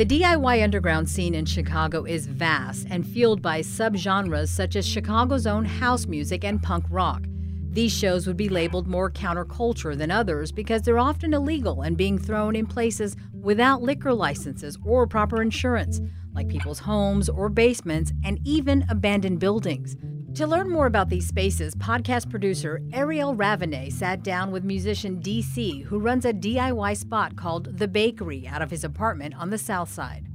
The 0.00 0.06
DIY 0.06 0.64
underground 0.64 1.10
scene 1.10 1.34
in 1.34 1.44
Chicago 1.44 2.04
is 2.04 2.26
vast 2.26 2.86
and 2.88 3.06
fueled 3.06 3.42
by 3.42 3.60
subgenres 3.60 4.48
such 4.48 4.74
as 4.74 4.88
Chicago's 4.88 5.46
own 5.46 5.66
house 5.66 6.06
music 6.06 6.42
and 6.42 6.62
punk 6.62 6.86
rock. 6.88 7.26
These 7.68 7.92
shows 7.92 8.26
would 8.26 8.38
be 8.38 8.48
labeled 8.48 8.86
more 8.86 9.10
counterculture 9.10 9.94
than 9.94 10.10
others 10.10 10.52
because 10.52 10.80
they're 10.80 10.98
often 10.98 11.34
illegal 11.34 11.82
and 11.82 11.98
being 11.98 12.18
thrown 12.18 12.56
in 12.56 12.64
places 12.64 13.14
without 13.42 13.82
liquor 13.82 14.14
licenses 14.14 14.78
or 14.86 15.06
proper 15.06 15.42
insurance, 15.42 16.00
like 16.32 16.48
people's 16.48 16.78
homes 16.78 17.28
or 17.28 17.50
basements 17.50 18.10
and 18.24 18.38
even 18.42 18.86
abandoned 18.88 19.38
buildings. 19.38 19.98
To 20.40 20.46
learn 20.46 20.70
more 20.70 20.86
about 20.86 21.10
these 21.10 21.28
spaces, 21.28 21.74
podcast 21.74 22.30
producer 22.30 22.80
Ariel 22.94 23.36
Ravenet 23.36 23.92
sat 23.92 24.22
down 24.22 24.50
with 24.50 24.64
musician 24.64 25.20
DC, 25.20 25.84
who 25.84 25.98
runs 25.98 26.24
a 26.24 26.32
DIY 26.32 26.96
spot 26.96 27.36
called 27.36 27.76
The 27.76 27.86
Bakery 27.86 28.48
out 28.48 28.62
of 28.62 28.70
his 28.70 28.82
apartment 28.82 29.34
on 29.34 29.50
the 29.50 29.58
south 29.58 29.92
side. 29.92 30.28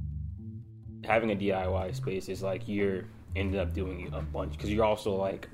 Having 1.02 1.32
a 1.32 1.34
DIY 1.34 1.96
space 1.96 2.28
is 2.28 2.40
like 2.40 2.68
you're 2.68 3.02
ended 3.34 3.60
up 3.60 3.74
doing 3.74 4.08
a 4.14 4.20
bunch 4.22 4.52
because 4.52 4.70
you're 4.72 4.84
also 4.84 5.12
like 5.12 5.48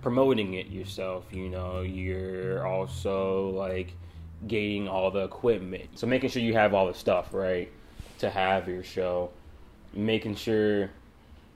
promoting 0.00 0.54
it 0.54 0.68
yourself, 0.68 1.26
you 1.30 1.50
know, 1.50 1.82
you're 1.82 2.66
also 2.66 3.50
like 3.50 3.92
getting 4.46 4.88
all 4.88 5.10
the 5.10 5.24
equipment. 5.24 5.90
So 5.94 6.06
making 6.06 6.30
sure 6.30 6.40
you 6.40 6.54
have 6.54 6.72
all 6.72 6.86
the 6.86 6.94
stuff, 6.94 7.34
right, 7.34 7.70
to 8.16 8.30
have 8.30 8.66
your 8.66 8.82
show. 8.82 9.30
Making 9.92 10.36
sure 10.36 10.88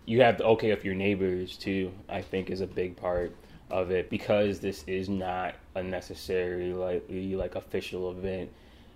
you 0.07 0.23
have 0.23 0.39
the 0.39 0.45
okay 0.45 0.71
of 0.71 0.85
your 0.85 0.95
neighbors 0.95 1.57
too. 1.57 1.93
I 2.09 2.23
think 2.23 2.49
is 2.49 2.61
a 2.61 2.67
big 2.67 2.97
part 2.97 3.35
of 3.71 3.91
it 3.91 4.09
because 4.09 4.61
this 4.61 4.85
is 4.87 5.09
not 5.09 5.57
a 5.75 5.83
necessary 5.83 6.73
like 6.73 7.05
like 7.11 7.57
official 7.57 8.11
event. 8.13 8.51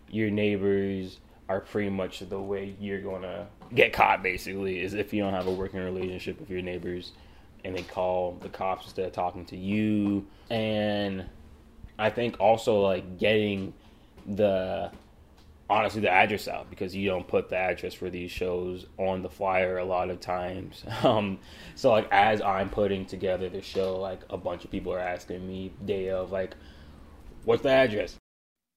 Your 0.08 0.30
neighbors 0.30 1.18
are 1.48 1.60
pretty 1.60 1.90
much 1.90 2.20
the 2.20 2.40
way 2.40 2.74
you're 2.80 3.00
gonna 3.00 3.46
get 3.74 3.92
caught. 3.92 4.22
Basically, 4.22 4.80
is 4.80 4.94
if 4.94 5.12
you 5.12 5.22
don't 5.22 5.34
have 5.34 5.48
a 5.48 5.52
working 5.52 5.80
relationship 5.80 6.38
with 6.38 6.48
your 6.48 6.62
neighbors, 6.62 7.12
and 7.64 7.76
they 7.76 7.82
call 7.82 8.38
the 8.40 8.48
cops 8.48 8.86
instead 8.86 9.06
of 9.06 9.12
talking 9.12 9.44
to 9.46 9.56
you. 9.56 10.24
And 10.48 11.24
I 11.98 12.10
think 12.10 12.38
also 12.40 12.80
like 12.80 13.18
getting 13.18 13.74
the 14.26 14.90
honestly 15.70 16.00
the 16.00 16.10
address 16.10 16.48
out 16.48 16.68
because 16.68 16.94
you 16.94 17.08
don't 17.08 17.28
put 17.28 17.48
the 17.48 17.56
address 17.56 17.94
for 17.94 18.10
these 18.10 18.30
shows 18.30 18.86
on 18.98 19.22
the 19.22 19.30
flyer 19.30 19.78
a 19.78 19.84
lot 19.84 20.10
of 20.10 20.20
times. 20.20 20.84
Um, 21.02 21.38
so 21.76 21.90
like 21.92 22.08
as 22.12 22.42
I'm 22.42 22.68
putting 22.68 23.06
together 23.06 23.48
the 23.48 23.62
show, 23.62 23.98
like 23.98 24.20
a 24.28 24.36
bunch 24.36 24.64
of 24.64 24.70
people 24.70 24.92
are 24.92 24.98
asking 24.98 25.46
me 25.48 25.72
day 25.86 26.10
of 26.10 26.30
like, 26.30 26.54
what's 27.44 27.62
the 27.62 27.70
address? 27.70 28.16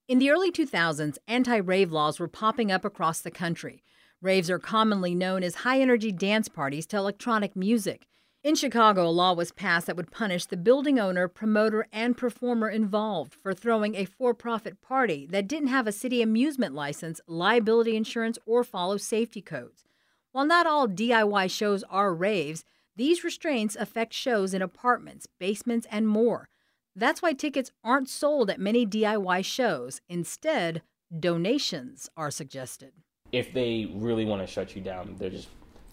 In 0.08 0.20
the 0.20 0.30
early 0.30 0.52
2000s, 0.52 1.18
anti 1.28 1.58
rave 1.58 1.92
laws 1.92 2.20
were 2.20 2.30
popping 2.30 2.72
up 2.72 2.86
across 2.86 3.20
the 3.20 3.32
country. 3.32 3.84
Raves 4.22 4.50
are 4.50 4.60
commonly 4.60 5.14
known 5.14 5.44
as 5.44 5.56
high 5.56 5.82
energy 5.82 6.12
dance 6.12 6.48
parties 6.48 6.86
to 6.88 6.98
electronic 6.98 7.58
music. 7.58 8.08
In 8.44 8.56
Chicago, 8.56 9.08
a 9.08 9.10
law 9.10 9.32
was 9.32 9.54
passed 9.54 9.88
that 9.88 9.96
would 9.96 10.12
punish 10.12 10.46
the 10.46 10.58
building 10.58 11.00
owner, 11.00 11.30
promoter, 11.30 11.88
and 11.94 12.18
performer 12.18 12.70
involved 12.70 13.34
for 13.34 13.54
throwing 13.54 13.96
a 13.96 14.04
for 14.04 14.34
profit 14.34 14.82
party 14.82 15.26
that 15.28 15.48
didn't 15.48 15.70
have 15.70 15.88
a 15.88 15.94
city 15.94 16.22
amusement 16.22 16.76
license, 16.76 17.22
liability 17.26 17.96
insurance, 17.96 18.38
or 18.46 18.66
follow 18.66 18.98
safety 18.98 19.42
codes. 19.42 19.86
While 20.34 20.46
not 20.46 20.68
all 20.68 20.90
DIY 20.90 21.52
shows 21.52 21.86
are 21.90 22.14
raves, 22.14 22.66
these 22.98 23.24
restraints 23.24 23.78
affect 23.78 24.12
shows 24.12 24.54
in 24.54 24.62
apartments, 24.62 25.26
basements, 25.40 25.88
and 25.90 26.06
more. 26.06 26.50
That's 26.98 27.22
why 27.22 27.32
tickets 27.32 27.72
aren't 27.82 28.10
sold 28.10 28.50
at 28.50 28.60
many 28.60 28.86
DIY 28.86 29.46
shows. 29.46 30.02
Instead, 30.10 30.82
donations 31.18 32.10
are 32.18 32.30
suggested. 32.30 32.92
If 33.32 33.54
they 33.54 33.90
really 33.96 34.26
want 34.26 34.46
to 34.46 34.48
shut 34.48 34.76
you 34.76 34.82
down, 34.82 35.16
they 35.18 35.30
just 35.30 35.48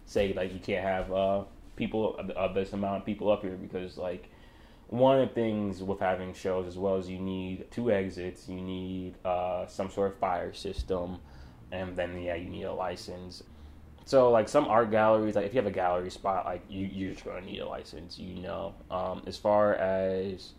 say 0.07 0.33
like 0.33 0.53
you 0.53 0.59
can't 0.59 0.85
have 0.85 1.13
uh, 1.13 1.45
people 1.81 2.17
of 2.37 2.55
this 2.55 2.73
amount 2.73 2.99
of 2.99 3.07
people 3.07 3.33
up 3.33 3.43
here 3.43 3.57
because 3.57 3.97
like 3.97 4.31
one 4.89 5.19
of 5.19 5.29
the 5.29 5.35
things 5.35 5.83
with 5.83 5.99
having 5.99 6.35
shows 6.35 6.67
as 6.67 6.77
well 6.77 6.97
as 6.97 7.09
you 7.09 7.19
need 7.19 7.71
two 7.71 7.91
exits, 7.91 8.49
you 8.49 8.61
need 8.61 9.15
uh, 9.25 9.67
some 9.67 9.91
sort 9.91 10.13
of 10.13 10.19
fire 10.19 10.53
system, 10.53 11.19
and 11.73 11.97
then 11.97 12.21
yeah, 12.21 12.35
you 12.35 12.51
need 12.51 12.65
a 12.65 12.73
license. 12.73 13.43
So 14.05 14.31
like 14.31 14.49
some 14.49 14.67
art 14.67 14.91
galleries, 14.91 15.37
like 15.37 15.47
if 15.47 15.55
you 15.55 15.59
have 15.59 15.67
a 15.67 15.75
gallery 15.75 16.11
spot, 16.11 16.45
like 16.45 16.63
you 16.69 16.87
you're 16.87 17.13
just 17.13 17.25
gonna 17.25 17.41
need 17.41 17.61
a 17.61 17.69
license, 17.69 18.19
you 18.19 18.43
know. 18.43 18.75
Um, 18.91 19.23
as 19.27 19.37
far 19.37 19.75
as 19.75 20.53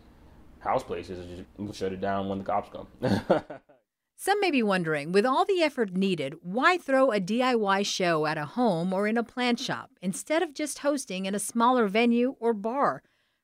house 0.58 0.82
places, 0.82 1.44
just 1.66 1.78
shut 1.78 1.92
it 1.92 2.00
down 2.00 2.28
when 2.28 2.38
the 2.38 2.44
cops 2.44 2.70
come. 2.70 2.88
Some 4.16 4.40
may 4.40 4.50
be 4.50 4.62
wondering, 4.62 5.10
with 5.10 5.26
all 5.26 5.44
the 5.44 5.62
effort 5.62 5.96
needed, 5.96 6.34
why 6.42 6.78
throw 6.78 7.10
a 7.10 7.20
DIY 7.20 7.84
show 7.84 8.26
at 8.26 8.38
a 8.38 8.44
home 8.44 8.92
or 8.92 9.08
in 9.08 9.18
a 9.18 9.24
plant 9.24 9.58
shop 9.58 9.90
instead 10.00 10.42
of 10.42 10.54
just 10.54 10.78
hosting 10.80 11.26
in 11.26 11.34
a 11.34 11.40
smaller 11.40 11.88
venue 11.88 12.36
or 12.38 12.52
bar? 12.52 13.02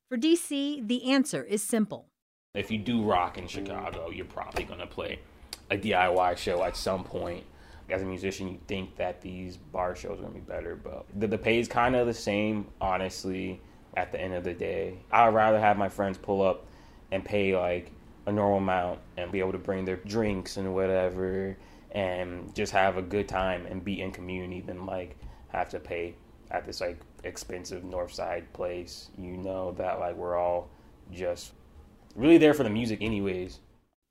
For 0.08 0.16
DC, 0.16 0.86
the 0.86 1.10
answer 1.10 1.42
is 1.42 1.62
simple. 1.62 2.08
If 2.54 2.70
you 2.70 2.78
do 2.78 3.02
rock 3.02 3.38
in 3.38 3.46
Chicago, 3.46 4.10
you're 4.10 4.24
probably 4.24 4.64
going 4.64 4.80
to 4.80 4.86
play 4.86 5.18
a 5.70 5.76
DIY 5.76 6.36
show 6.36 6.62
at 6.62 6.76
some 6.76 7.04
point. 7.04 7.44
as 7.90 8.02
a 8.02 8.04
musician, 8.04 8.48
you 8.48 8.58
think 8.66 8.96
that 8.96 9.20
these 9.20 9.56
bar 9.56 9.96
shows 9.96 10.18
are 10.18 10.22
gonna 10.22 10.34
be 10.34 10.40
better, 10.40 10.76
but 10.76 11.06
the, 11.18 11.26
the 11.26 11.38
pay 11.38 11.58
is 11.58 11.68
kind 11.68 11.96
of 11.96 12.06
the 12.06 12.14
same, 12.14 12.66
honestly. 12.80 13.60
At 13.96 14.12
the 14.12 14.20
end 14.20 14.34
of 14.34 14.44
the 14.44 14.52
day, 14.52 14.98
I'd 15.10 15.34
rather 15.34 15.58
have 15.58 15.78
my 15.78 15.88
friends 15.88 16.18
pull 16.18 16.42
up 16.42 16.66
and 17.10 17.24
pay 17.24 17.56
like 17.56 17.90
a 18.28 18.32
normal 18.32 18.58
amount 18.58 19.00
and 19.16 19.32
be 19.32 19.40
able 19.40 19.52
to 19.52 19.58
bring 19.58 19.84
their 19.84 19.96
drinks 19.96 20.58
and 20.58 20.74
whatever 20.74 21.56
and 21.92 22.54
just 22.54 22.72
have 22.72 22.98
a 22.98 23.02
good 23.02 23.26
time 23.26 23.64
and 23.66 23.82
be 23.82 24.02
in 24.02 24.12
community 24.12 24.60
than 24.60 24.84
like 24.84 25.16
have 25.48 25.70
to 25.70 25.80
pay 25.80 26.14
at 26.50 26.66
this 26.66 26.82
like 26.82 27.00
expensive 27.24 27.84
north 27.84 28.12
side 28.12 28.50
place 28.52 29.08
you 29.16 29.36
know 29.38 29.72
that 29.72 29.98
like 29.98 30.14
we're 30.14 30.36
all 30.36 30.68
just 31.10 31.52
really 32.14 32.36
there 32.36 32.52
for 32.52 32.64
the 32.64 32.70
music 32.70 32.98
anyways 33.00 33.60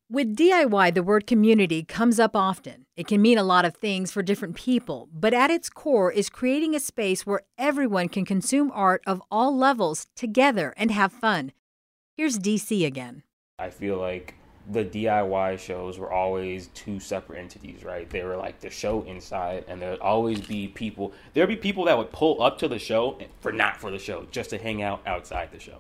with 0.09 0.37
DIY, 0.37 0.93
the 0.93 1.03
word 1.03 1.27
community 1.27 1.83
comes 1.83 2.17
up 2.17 2.33
often. 2.33 2.85
It 2.95 3.07
can 3.07 3.21
mean 3.21 3.37
a 3.37 3.43
lot 3.43 3.65
of 3.65 3.75
things 3.75 4.09
for 4.09 4.23
different 4.23 4.55
people, 4.55 5.09
but 5.11 5.33
at 5.33 5.51
its 5.51 5.69
core 5.69 6.13
is 6.13 6.29
creating 6.29 6.73
a 6.73 6.79
space 6.79 7.25
where 7.25 7.41
everyone 7.57 8.07
can 8.07 8.23
consume 8.23 8.71
art 8.73 9.01
of 9.05 9.21
all 9.29 9.53
levels 9.53 10.07
together 10.15 10.73
and 10.77 10.91
have 10.91 11.11
fun. 11.11 11.51
Here's 12.15 12.39
DC 12.39 12.85
again. 12.85 13.23
I 13.59 13.71
feel 13.71 13.97
like 13.97 14.35
the 14.69 14.85
DIY 14.85 15.57
shows 15.57 15.97
were 15.97 16.11
always 16.11 16.67
two 16.75 16.99
separate 16.99 17.39
entities, 17.39 17.83
right? 17.83 18.07
They 18.07 18.21
were 18.21 18.37
like 18.37 18.59
the 18.59 18.69
show 18.69 19.01
inside, 19.01 19.65
and 19.67 19.81
there'd 19.81 19.99
always 19.99 20.41
be 20.41 20.67
people. 20.67 21.11
There'd 21.33 21.49
be 21.49 21.55
people 21.55 21.85
that 21.85 21.97
would 21.97 22.11
pull 22.11 22.43
up 22.43 22.59
to 22.59 22.67
the 22.67 22.77
show 22.77 23.17
for 23.39 23.51
not 23.51 23.77
for 23.77 23.89
the 23.89 23.97
show, 23.97 24.27
just 24.29 24.51
to 24.51 24.59
hang 24.59 24.83
out 24.83 25.01
outside 25.07 25.51
the 25.51 25.59
show, 25.59 25.79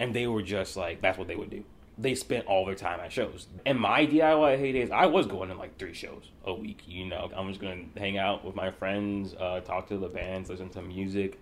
and 0.00 0.14
they 0.14 0.26
were 0.26 0.40
just 0.40 0.74
like 0.74 1.02
that's 1.02 1.18
what 1.18 1.28
they 1.28 1.36
would 1.36 1.50
do. 1.50 1.64
They 1.98 2.14
spent 2.14 2.46
all 2.46 2.64
their 2.64 2.74
time 2.74 2.98
at 3.00 3.12
shows. 3.12 3.46
In 3.66 3.78
my 3.78 4.06
DIY 4.06 4.58
heydays, 4.58 4.90
I 4.90 5.04
was 5.04 5.26
going 5.26 5.50
to 5.50 5.54
like 5.54 5.76
three 5.76 5.92
shows 5.92 6.30
a 6.46 6.54
week. 6.54 6.80
You 6.86 7.04
know, 7.04 7.30
I'm 7.36 7.48
just 7.48 7.60
to 7.60 7.84
hang 8.00 8.16
out 8.16 8.42
with 8.42 8.54
my 8.54 8.70
friends, 8.70 9.34
uh, 9.38 9.60
talk 9.60 9.86
to 9.88 9.98
the 9.98 10.08
bands, 10.08 10.48
listen 10.48 10.70
to 10.70 10.80
music. 10.80 11.38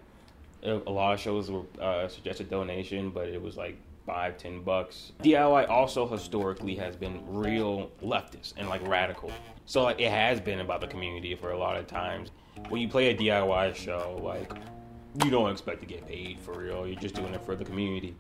A 0.65 0.73
lot 0.91 1.15
of 1.15 1.21
shows 1.21 1.49
were 1.49 1.63
uh, 1.81 2.09
suggested 2.09 2.51
donation, 2.51 3.11
but 3.11 3.29
it 3.29 3.41
was 3.41 3.57
like 3.57 3.79
five, 4.07 4.39
ten 4.39 4.63
bucks. 4.63 5.13
DIY 5.23 5.69
also 5.69 6.09
historically 6.09 6.77
has 6.77 6.97
been 6.97 7.21
real 7.27 7.91
leftist 8.03 8.55
and 8.57 8.69
like 8.69 8.87
radical. 8.87 9.31
So 9.67 9.83
like 9.83 10.01
it 10.01 10.11
has 10.11 10.41
been 10.41 10.61
about 10.61 10.81
the 10.81 10.87
community 10.87 11.35
for 11.35 11.51
a 11.51 11.59
lot 11.59 11.77
of 11.77 11.87
times. 11.87 12.31
When 12.69 12.81
you 12.81 12.89
play 12.89 13.11
a 13.11 13.17
DIY 13.17 13.75
show, 13.75 14.19
like 14.23 14.53
you 15.25 15.31
don't 15.31 15.51
expect 15.51 15.81
to 15.81 15.87
get 15.87 16.07
paid 16.07 16.39
for 16.41 16.53
real. 16.53 16.87
You're 16.87 17.01
just 17.01 17.15
doing 17.15 17.35
it 17.35 17.45
for 17.45 17.57
the 17.57 17.65
community. 17.65 18.17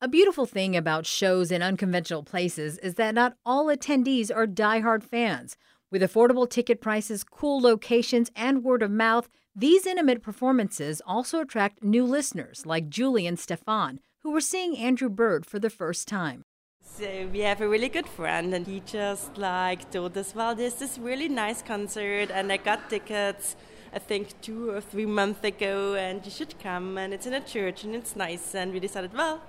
A 0.00 0.08
beautiful 0.08 0.46
thing 0.46 0.76
about 0.76 1.06
shows 1.06 1.52
in 1.52 1.62
unconventional 1.62 2.24
places 2.24 2.76
is 2.78 2.96
that 2.96 3.14
not 3.14 3.36
all 3.46 3.66
attendees 3.66 4.34
are 4.34 4.48
die-hard 4.48 5.04
fans. 5.04 5.56
With 5.92 6.02
affordable 6.02 6.50
ticket 6.50 6.80
prices, 6.80 7.22
cool 7.22 7.60
locations, 7.60 8.30
and 8.34 8.64
word 8.64 8.82
of 8.82 8.90
mouth, 8.90 9.28
these 9.54 9.86
intimate 9.86 10.22
performances 10.22 11.00
also 11.06 11.40
attract 11.40 11.84
new 11.84 12.04
listeners 12.04 12.66
like 12.66 12.88
Julie 12.88 13.26
and 13.26 13.38
Stefan, 13.38 14.00
who 14.22 14.30
were 14.32 14.40
seeing 14.40 14.76
Andrew 14.76 15.08
Bird 15.08 15.44
for 15.46 15.58
the 15.58 15.70
first 15.70 16.08
time. 16.08 16.42
So 16.84 17.28
we 17.32 17.40
have 17.40 17.60
a 17.60 17.68
really 17.68 17.88
good 17.88 18.08
friend, 18.08 18.54
and 18.54 18.66
he 18.66 18.80
just 18.80 19.38
like 19.38 19.90
told 19.90 20.16
us, 20.18 20.34
"Well, 20.34 20.54
there's 20.54 20.74
this 20.74 20.98
really 20.98 21.28
nice 21.28 21.62
concert, 21.62 22.30
and 22.30 22.52
I 22.52 22.56
got 22.56 22.90
tickets. 22.90 23.56
I 23.94 23.98
think 23.98 24.40
two 24.40 24.70
or 24.70 24.80
three 24.80 25.06
months 25.06 25.44
ago, 25.44 25.94
and 25.94 26.24
you 26.24 26.30
should 26.30 26.58
come. 26.58 26.98
And 26.98 27.14
it's 27.14 27.26
in 27.26 27.34
a 27.34 27.40
church, 27.40 27.84
and 27.84 27.94
it's 27.94 28.16
nice." 28.16 28.54
And 28.54 28.72
we 28.72 28.80
decided, 28.80 29.12
well, 29.14 29.40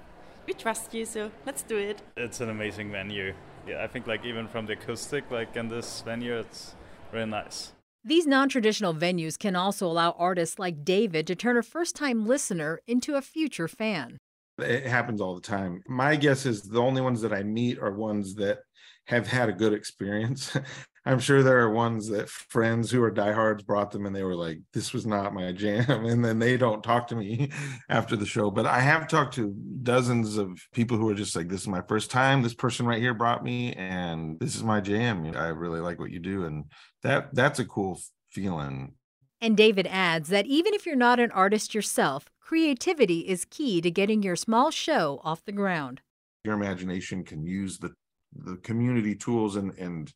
we 0.47 0.53
trust 0.53 0.93
you, 0.93 1.05
so 1.05 1.31
let's 1.45 1.63
do 1.63 1.77
it. 1.77 2.01
It's 2.17 2.41
an 2.41 2.49
amazing 2.49 2.91
venue. 2.91 3.33
Yeah, 3.67 3.83
I 3.83 3.87
think 3.87 4.07
like 4.07 4.25
even 4.25 4.47
from 4.47 4.65
the 4.65 4.73
acoustic, 4.73 5.31
like 5.31 5.55
in 5.55 5.69
this 5.69 6.01
venue, 6.01 6.35
it's 6.37 6.75
really 7.11 7.29
nice. 7.29 7.73
These 8.03 8.27
non 8.27 8.49
traditional 8.49 8.93
venues 8.93 9.39
can 9.39 9.55
also 9.55 9.87
allow 9.87 10.11
artists 10.11 10.59
like 10.59 10.83
David 10.83 11.25
to 11.27 11.35
turn 11.35 11.55
a 11.57 11.63
first 11.63 11.95
time 11.95 12.27
listener 12.27 12.79
into 12.85 13.15
a 13.15 13.21
future 13.21 13.69
fan. 13.69 14.17
It 14.59 14.85
happens 14.85 15.21
all 15.21 15.35
the 15.35 15.41
time. 15.41 15.81
My 15.87 16.15
guess 16.15 16.45
is 16.45 16.63
the 16.63 16.81
only 16.81 17.01
ones 17.01 17.21
that 17.21 17.33
I 17.33 17.43
meet 17.43 17.79
are 17.79 17.91
ones 17.91 18.35
that 18.35 18.59
have 19.05 19.27
had 19.27 19.49
a 19.49 19.53
good 19.53 19.73
experience. 19.73 20.55
I'm 21.05 21.19
sure 21.19 21.43
there 21.43 21.59
are 21.59 21.69
ones 21.69 22.07
that 22.09 22.29
friends 22.29 22.89
who 22.89 23.03
are 23.03 23.11
diehards 23.11 23.61
brought 23.63 23.91
them 23.91 24.05
and 24.05 24.15
they 24.15 24.23
were 24.23 24.37
like, 24.37 24.59
this 24.71 24.93
was 24.93 25.05
not 25.05 25.33
my 25.33 25.51
jam. 25.51 26.05
And 26.05 26.23
then 26.23 26.39
they 26.39 26.55
don't 26.55 26.81
talk 26.81 27.07
to 27.07 27.15
me 27.15 27.49
after 27.89 28.15
the 28.15 28.25
show. 28.25 28.49
But 28.49 28.67
I 28.67 28.79
have 28.79 29.09
talked 29.09 29.33
to 29.33 29.53
dozens 29.81 30.37
of 30.37 30.57
people 30.73 30.97
who 30.97 31.09
are 31.09 31.15
just 31.15 31.35
like, 31.35 31.49
this 31.49 31.61
is 31.61 31.67
my 31.67 31.81
first 31.89 32.09
time. 32.09 32.41
This 32.41 32.53
person 32.53 32.85
right 32.85 33.01
here 33.01 33.13
brought 33.13 33.43
me 33.43 33.73
and 33.73 34.39
this 34.39 34.55
is 34.55 34.63
my 34.63 34.79
jam. 34.79 35.25
I 35.35 35.47
really 35.47 35.81
like 35.81 35.99
what 35.99 36.11
you 36.11 36.19
do. 36.19 36.45
And 36.45 36.65
that 37.01 37.35
that's 37.35 37.59
a 37.59 37.65
cool 37.65 37.99
feeling. 38.31 38.93
And 39.43 39.57
David 39.57 39.87
adds 39.87 40.29
that 40.29 40.45
even 40.45 40.73
if 40.73 40.85
you're 40.85 40.95
not 40.95 41.19
an 41.19 41.29
artist 41.31 41.75
yourself, 41.75 42.29
creativity 42.39 43.27
is 43.27 43.43
key 43.43 43.81
to 43.81 43.91
getting 43.91 44.23
your 44.23 44.37
small 44.37 44.71
show 44.71 45.19
off 45.21 45.43
the 45.43 45.51
ground. 45.51 45.99
Your 46.45 46.53
imagination 46.53 47.25
can 47.25 47.45
use 47.45 47.77
the 47.77 47.91
the 48.33 48.55
community 48.63 49.13
tools 49.13 49.57
and 49.57 49.77
and 49.77 50.13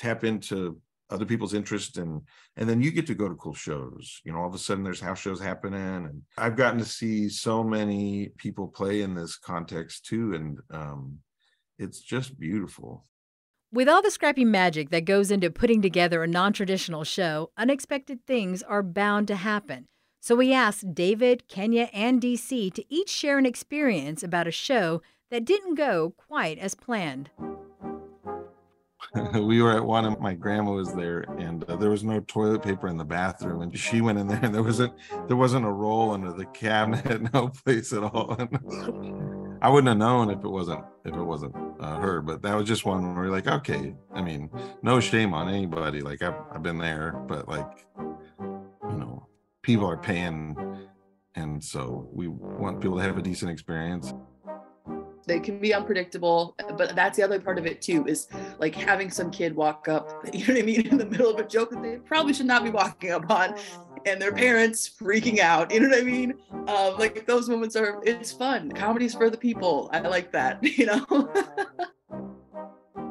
tap 0.00 0.24
into 0.24 0.80
other 1.08 1.24
people's 1.24 1.54
interest 1.54 1.98
and 1.98 2.20
and 2.56 2.68
then 2.68 2.82
you 2.82 2.90
get 2.90 3.06
to 3.06 3.14
go 3.14 3.28
to 3.28 3.36
cool 3.36 3.54
shows. 3.54 4.20
You 4.24 4.32
know 4.32 4.40
all 4.40 4.48
of 4.48 4.54
a 4.54 4.58
sudden 4.58 4.82
there's 4.82 5.00
house 5.00 5.20
shows 5.20 5.40
happening 5.40 5.80
and 5.80 6.22
i've 6.36 6.56
gotten 6.56 6.80
to 6.80 6.84
see 6.84 7.28
so 7.28 7.62
many 7.62 8.30
people 8.38 8.66
play 8.66 9.02
in 9.02 9.14
this 9.14 9.36
context 9.36 10.04
too. 10.04 10.34
And 10.34 10.58
um 10.72 11.18
it's 11.78 12.00
just 12.00 12.40
beautiful 12.40 13.06
with 13.74 13.88
all 13.88 14.00
the 14.00 14.10
scrappy 14.10 14.44
magic 14.44 14.90
that 14.90 15.04
goes 15.04 15.32
into 15.32 15.50
putting 15.50 15.82
together 15.82 16.22
a 16.22 16.28
non 16.28 16.52
traditional 16.52 17.02
show, 17.02 17.50
unexpected 17.56 18.24
things 18.24 18.62
are 18.62 18.84
bound 18.84 19.26
to 19.26 19.34
happen. 19.34 19.86
So 20.20 20.36
we 20.36 20.54
asked 20.54 20.94
David, 20.94 21.48
Kenya, 21.48 21.90
and 21.92 22.22
DC 22.22 22.72
to 22.72 22.84
each 22.88 23.10
share 23.10 23.36
an 23.36 23.44
experience 23.44 24.22
about 24.22 24.46
a 24.46 24.52
show 24.52 25.02
that 25.32 25.44
didn't 25.44 25.74
go 25.74 26.14
quite 26.16 26.56
as 26.58 26.76
planned. 26.76 27.30
we 29.34 29.60
were 29.60 29.76
at 29.76 29.84
one 29.84 30.04
and 30.04 30.18
my 30.20 30.34
grandma 30.34 30.72
was 30.72 30.94
there 30.94 31.22
and 31.38 31.64
uh, 31.64 31.76
there 31.76 31.90
was 31.90 32.04
no 32.04 32.20
toilet 32.20 32.62
paper 32.62 32.88
in 32.88 32.96
the 32.96 33.04
bathroom 33.04 33.62
and 33.62 33.76
she 33.76 34.00
went 34.00 34.18
in 34.18 34.26
there 34.26 34.40
and 34.42 34.54
there 34.54 34.62
wasn't 34.62 34.92
there 35.28 35.36
wasn't 35.36 35.64
a 35.64 35.70
roll 35.70 36.10
under 36.10 36.32
the 36.32 36.46
cabinet 36.46 37.22
no 37.34 37.48
place 37.48 37.92
at 37.92 38.02
all 38.02 38.36
i 39.64 39.68
wouldn't 39.68 39.88
have 39.88 39.98
known 39.98 40.30
if 40.30 40.44
it 40.44 40.48
wasn't 40.48 40.84
if 41.04 41.14
it 41.14 41.22
wasn't 41.22 41.54
uh, 41.80 41.96
her 41.96 42.20
but 42.20 42.42
that 42.42 42.54
was 42.54 42.68
just 42.68 42.84
one 42.84 43.16
where 43.16 43.30
like 43.30 43.48
okay 43.48 43.94
i 44.14 44.22
mean 44.22 44.48
no 44.82 45.00
shame 45.00 45.34
on 45.34 45.48
anybody 45.48 46.00
like 46.00 46.22
I've, 46.22 46.36
I've 46.52 46.62
been 46.62 46.78
there 46.78 47.12
but 47.26 47.48
like 47.48 47.86
you 48.38 48.96
know 48.96 49.26
people 49.62 49.88
are 49.88 49.96
paying 49.96 50.56
and 51.34 51.62
so 51.62 52.08
we 52.12 52.28
want 52.28 52.80
people 52.80 52.98
to 52.98 53.02
have 53.02 53.18
a 53.18 53.22
decent 53.22 53.50
experience. 53.50 54.14
They 55.26 55.40
can 55.40 55.58
be 55.58 55.72
unpredictable 55.72 56.54
but 56.76 56.94
that's 56.94 57.16
the 57.16 57.22
other 57.22 57.40
part 57.40 57.58
of 57.58 57.64
it 57.64 57.80
too 57.80 58.06
is 58.06 58.28
like 58.58 58.74
having 58.74 59.10
some 59.10 59.30
kid 59.30 59.56
walk 59.56 59.88
up 59.88 60.12
you 60.34 60.46
know 60.46 60.52
what 60.52 60.62
i 60.62 60.66
mean 60.66 60.86
in 60.86 60.98
the 60.98 61.06
middle 61.06 61.30
of 61.30 61.38
a 61.38 61.48
joke 61.48 61.70
that 61.70 61.82
they 61.82 61.96
probably 61.96 62.34
should 62.34 62.44
not 62.44 62.62
be 62.62 62.68
walking 62.68 63.10
up 63.10 63.30
on 63.30 63.54
and 64.06 64.20
their 64.20 64.32
parents 64.32 64.88
freaking 64.88 65.38
out 65.38 65.72
you 65.72 65.80
know 65.80 65.88
what 65.88 65.98
i 65.98 66.02
mean 66.02 66.34
um, 66.68 66.98
like 66.98 67.26
those 67.26 67.48
moments 67.48 67.76
are 67.76 68.00
it's 68.04 68.32
fun 68.32 68.70
comedy's 68.72 69.14
for 69.14 69.30
the 69.30 69.36
people 69.36 69.88
i 69.92 70.00
like 70.00 70.32
that 70.32 70.58
you 70.78 70.86
know 70.86 71.28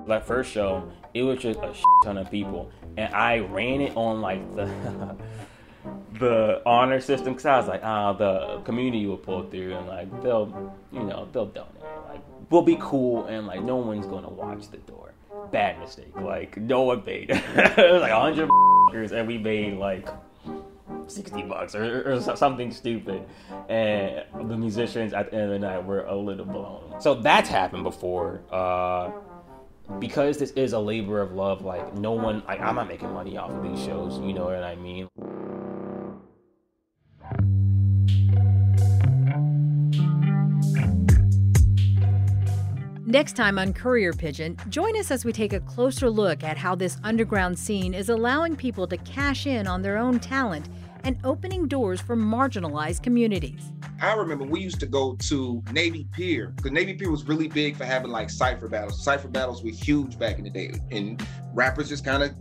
that 0.07 0.25
first 0.25 0.51
show 0.51 0.89
it 1.13 1.23
was 1.23 1.39
just 1.39 1.59
a 1.59 1.73
ton 2.03 2.17
of 2.17 2.29
people 2.29 2.69
and 2.97 3.13
i 3.13 3.39
ran 3.39 3.81
it 3.81 3.95
on 3.95 4.21
like 4.21 4.55
the 4.55 5.15
the 6.19 6.61
honor 6.65 6.99
system 6.99 7.33
because 7.33 7.45
I 7.45 7.57
was 7.57 7.67
like, 7.67 7.81
ah, 7.83 8.13
the 8.13 8.61
community 8.63 9.05
will 9.05 9.17
pull 9.17 9.43
through 9.49 9.75
and 9.75 9.87
like 9.87 10.21
they'll, 10.21 10.75
you 10.91 11.03
know, 11.03 11.27
they'll 11.31 11.47
donate. 11.47 11.71
Like 12.07 12.21
we'll 12.49 12.61
be 12.61 12.77
cool 12.79 13.25
and 13.25 13.47
like 13.47 13.63
no 13.63 13.77
one's 13.77 14.05
gonna 14.05 14.29
watch 14.29 14.69
the 14.69 14.77
door. 14.77 15.13
Bad 15.51 15.79
mistake. 15.79 16.15
Like 16.15 16.57
no 16.57 16.83
one 16.83 17.01
paid. 17.01 17.29
like 17.55 18.11
hundred 18.11 18.49
and 19.11 19.27
we 19.27 19.37
made 19.37 19.77
like 19.77 20.07
sixty 21.07 21.41
bucks 21.43 21.75
or, 21.75 22.13
or 22.13 22.21
something 22.35 22.71
stupid. 22.71 23.23
And 23.69 24.23
the 24.49 24.57
musicians 24.57 25.13
at 25.13 25.31
the 25.31 25.37
end 25.37 25.43
of 25.43 25.49
the 25.49 25.59
night 25.59 25.85
were 25.85 26.05
a 26.05 26.15
little 26.15 26.45
blown. 26.45 26.99
So 26.99 27.15
that's 27.15 27.49
happened 27.49 27.83
before. 27.83 28.41
Uh, 28.51 29.11
because 29.99 30.37
this 30.37 30.51
is 30.51 30.73
a 30.73 30.79
labor 30.79 31.19
of 31.21 31.33
love, 31.33 31.63
like 31.63 31.93
no 31.95 32.13
one, 32.13 32.41
like 32.47 32.61
I'm 32.61 32.75
not 32.75 32.87
making 32.87 33.11
money 33.13 33.37
off 33.37 33.51
of 33.51 33.63
these 33.63 33.83
shows. 33.83 34.17
You 34.19 34.33
know 34.33 34.45
what 34.45 34.63
I 34.63 34.75
mean? 34.75 35.09
Next 43.05 43.35
time 43.35 43.59
on 43.59 43.73
Courier 43.73 44.13
Pigeon, 44.13 44.57
join 44.69 44.97
us 44.97 45.11
as 45.11 45.23
we 45.23 45.31
take 45.31 45.53
a 45.53 45.59
closer 45.59 46.09
look 46.09 46.43
at 46.43 46.57
how 46.57 46.73
this 46.73 46.97
underground 47.03 47.59
scene 47.59 47.93
is 47.93 48.09
allowing 48.09 48.55
people 48.55 48.87
to 48.87 48.97
cash 48.97 49.45
in 49.45 49.67
on 49.67 49.83
their 49.83 49.97
own 49.97 50.19
talent 50.19 50.67
and 51.03 51.17
opening 51.23 51.67
doors 51.67 52.01
for 52.01 52.15
marginalized 52.15 53.03
communities. 53.03 53.71
I 54.01 54.13
remember 54.13 54.45
we 54.45 54.61
used 54.61 54.79
to 54.81 54.85
go 54.85 55.15
to 55.15 55.63
Navy 55.71 56.07
Pier 56.11 56.53
because 56.55 56.71
Navy 56.71 56.93
Pier 56.93 57.11
was 57.11 57.25
really 57.25 57.47
big 57.47 57.75
for 57.75 57.85
having 57.85 58.11
like 58.11 58.29
cipher 58.29 58.67
battles. 58.67 59.03
Cipher 59.03 59.27
battles 59.27 59.63
were 59.63 59.71
huge 59.71 60.17
back 60.17 60.37
in 60.37 60.43
the 60.43 60.49
day, 60.49 60.73
and 60.91 61.25
rappers 61.53 61.89
just 61.89 62.03
kind 62.03 62.23
of 62.23 62.31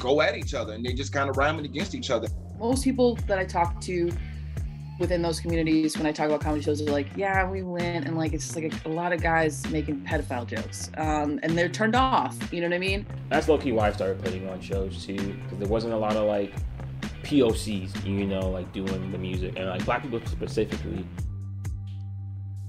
go 0.00 0.20
at 0.20 0.36
each 0.36 0.54
other 0.54 0.72
and 0.72 0.84
they 0.84 0.92
just 0.92 1.12
kind 1.12 1.30
of 1.30 1.36
rhyming 1.36 1.64
against 1.64 1.94
each 1.94 2.10
other. 2.10 2.28
Most 2.58 2.84
people 2.84 3.16
that 3.26 3.38
I 3.38 3.44
talk 3.44 3.80
to 3.82 4.12
within 4.98 5.22
those 5.22 5.40
communities 5.40 5.96
when 5.96 6.06
I 6.06 6.12
talk 6.12 6.26
about 6.26 6.40
comedy 6.40 6.62
shows 6.62 6.80
are 6.80 6.90
like, 6.90 7.08
yeah, 7.16 7.48
we 7.48 7.62
went 7.62 8.06
and 8.06 8.16
like 8.16 8.32
it's 8.32 8.44
just 8.44 8.56
like 8.56 8.72
a, 8.72 8.88
a 8.88 8.92
lot 8.92 9.12
of 9.12 9.20
guys 9.20 9.68
making 9.70 10.02
pedophile 10.02 10.46
jokes, 10.46 10.90
um, 10.96 11.40
and 11.42 11.56
they're 11.58 11.68
turned 11.68 11.96
off. 11.96 12.36
You 12.52 12.60
know 12.60 12.68
what 12.68 12.74
I 12.74 12.78
mean? 12.78 13.06
That's 13.28 13.48
low 13.48 13.58
key 13.58 13.72
why 13.72 13.88
I 13.88 13.92
started 13.92 14.22
putting 14.22 14.48
on 14.48 14.60
shows 14.60 15.04
too, 15.04 15.16
because 15.16 15.58
there 15.58 15.68
wasn't 15.68 15.94
a 15.94 15.98
lot 15.98 16.16
of 16.16 16.26
like 16.26 16.54
POCs, 17.24 18.04
you 18.04 18.26
know, 18.26 18.48
like 18.50 18.72
doing 18.72 19.10
the 19.10 19.18
music 19.18 19.54
and 19.56 19.68
like 19.68 19.84
black 19.84 20.02
people 20.02 20.20
specifically. 20.26 21.04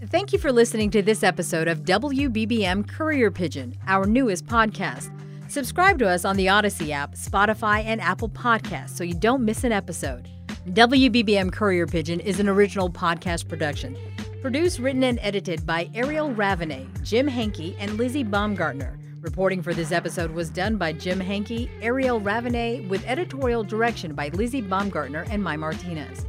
Thank 0.07 0.33
you 0.33 0.39
for 0.39 0.51
listening 0.51 0.91
to 0.91 1.01
this 1.01 1.23
episode 1.23 1.67
of 1.67 1.79
WBBM 1.79 2.87
Courier 2.87 3.31
Pigeon, 3.31 3.75
our 3.87 4.05
newest 4.05 4.45
podcast. 4.45 5.09
Subscribe 5.49 5.99
to 5.99 6.07
us 6.07 6.25
on 6.25 6.37
the 6.37 6.49
Odyssey 6.49 6.91
app, 6.91 7.15
Spotify, 7.15 7.83
and 7.85 8.01
Apple 8.01 8.29
Podcasts 8.29 8.89
so 8.89 9.03
you 9.03 9.13
don't 9.13 9.43
miss 9.43 9.63
an 9.63 9.71
episode. 9.71 10.27
WBBM 10.69 11.51
Courier 11.51 11.87
Pigeon 11.87 12.19
is 12.19 12.39
an 12.39 12.49
original 12.49 12.89
podcast 12.89 13.47
production. 13.47 13.95
Produced, 14.41 14.79
written, 14.79 15.03
and 15.03 15.19
edited 15.21 15.65
by 15.65 15.89
Ariel 15.93 16.33
Ravenay, 16.33 16.87
Jim 17.03 17.27
Hankey, 17.27 17.75
and 17.79 17.97
Lizzie 17.97 18.23
Baumgartner. 18.23 18.99
Reporting 19.25 19.63
for 19.63 19.73
this 19.73 19.91
episode 19.91 20.29
was 20.29 20.51
done 20.51 20.77
by 20.77 20.93
Jim 20.93 21.19
Hankey, 21.19 21.67
Ariel 21.81 22.21
Ravenay, 22.21 22.87
with 22.87 23.03
editorial 23.07 23.63
direction 23.63 24.13
by 24.13 24.29
Lizzie 24.29 24.61
Baumgartner 24.61 25.25
and 25.31 25.43
Mai 25.43 25.57
Martinez. 25.57 26.27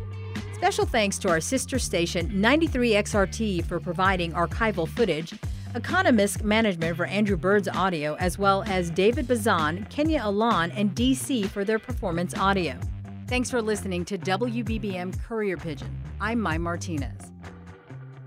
Special 0.54 0.86
thanks 0.86 1.18
to 1.18 1.28
our 1.28 1.38
sister 1.38 1.78
station 1.78 2.30
93XRT 2.30 3.66
for 3.66 3.80
providing 3.80 4.32
archival 4.32 4.88
footage, 4.88 5.34
Ekonomisk 5.74 6.42
Management 6.42 6.96
for 6.96 7.04
Andrew 7.04 7.36
Bird's 7.36 7.68
audio, 7.68 8.16
as 8.16 8.38
well 8.38 8.62
as 8.66 8.88
David 8.88 9.28
Bazan, 9.28 9.84
Kenya 9.90 10.20
Elan, 10.20 10.70
and 10.70 10.94
DC 10.94 11.50
for 11.50 11.66
their 11.66 11.78
performance 11.78 12.34
audio. 12.34 12.80
Thanks 13.28 13.50
for 13.50 13.60
listening 13.60 14.06
to 14.06 14.16
WBBM 14.16 15.22
Courier 15.22 15.58
Pigeon. 15.58 15.94
I'm 16.18 16.40
Mai 16.40 16.56
Martinez. 16.56 17.30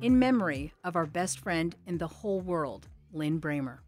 In 0.04 0.20
memory 0.20 0.74
of 0.84 0.96
our 0.96 1.08
best 1.08 1.40
friend 1.40 1.76
in 1.88 1.98
the 1.98 2.08
whole 2.08 2.42
world, 2.42 2.88
Lin 3.12 3.42
Brehmer. 3.42 3.80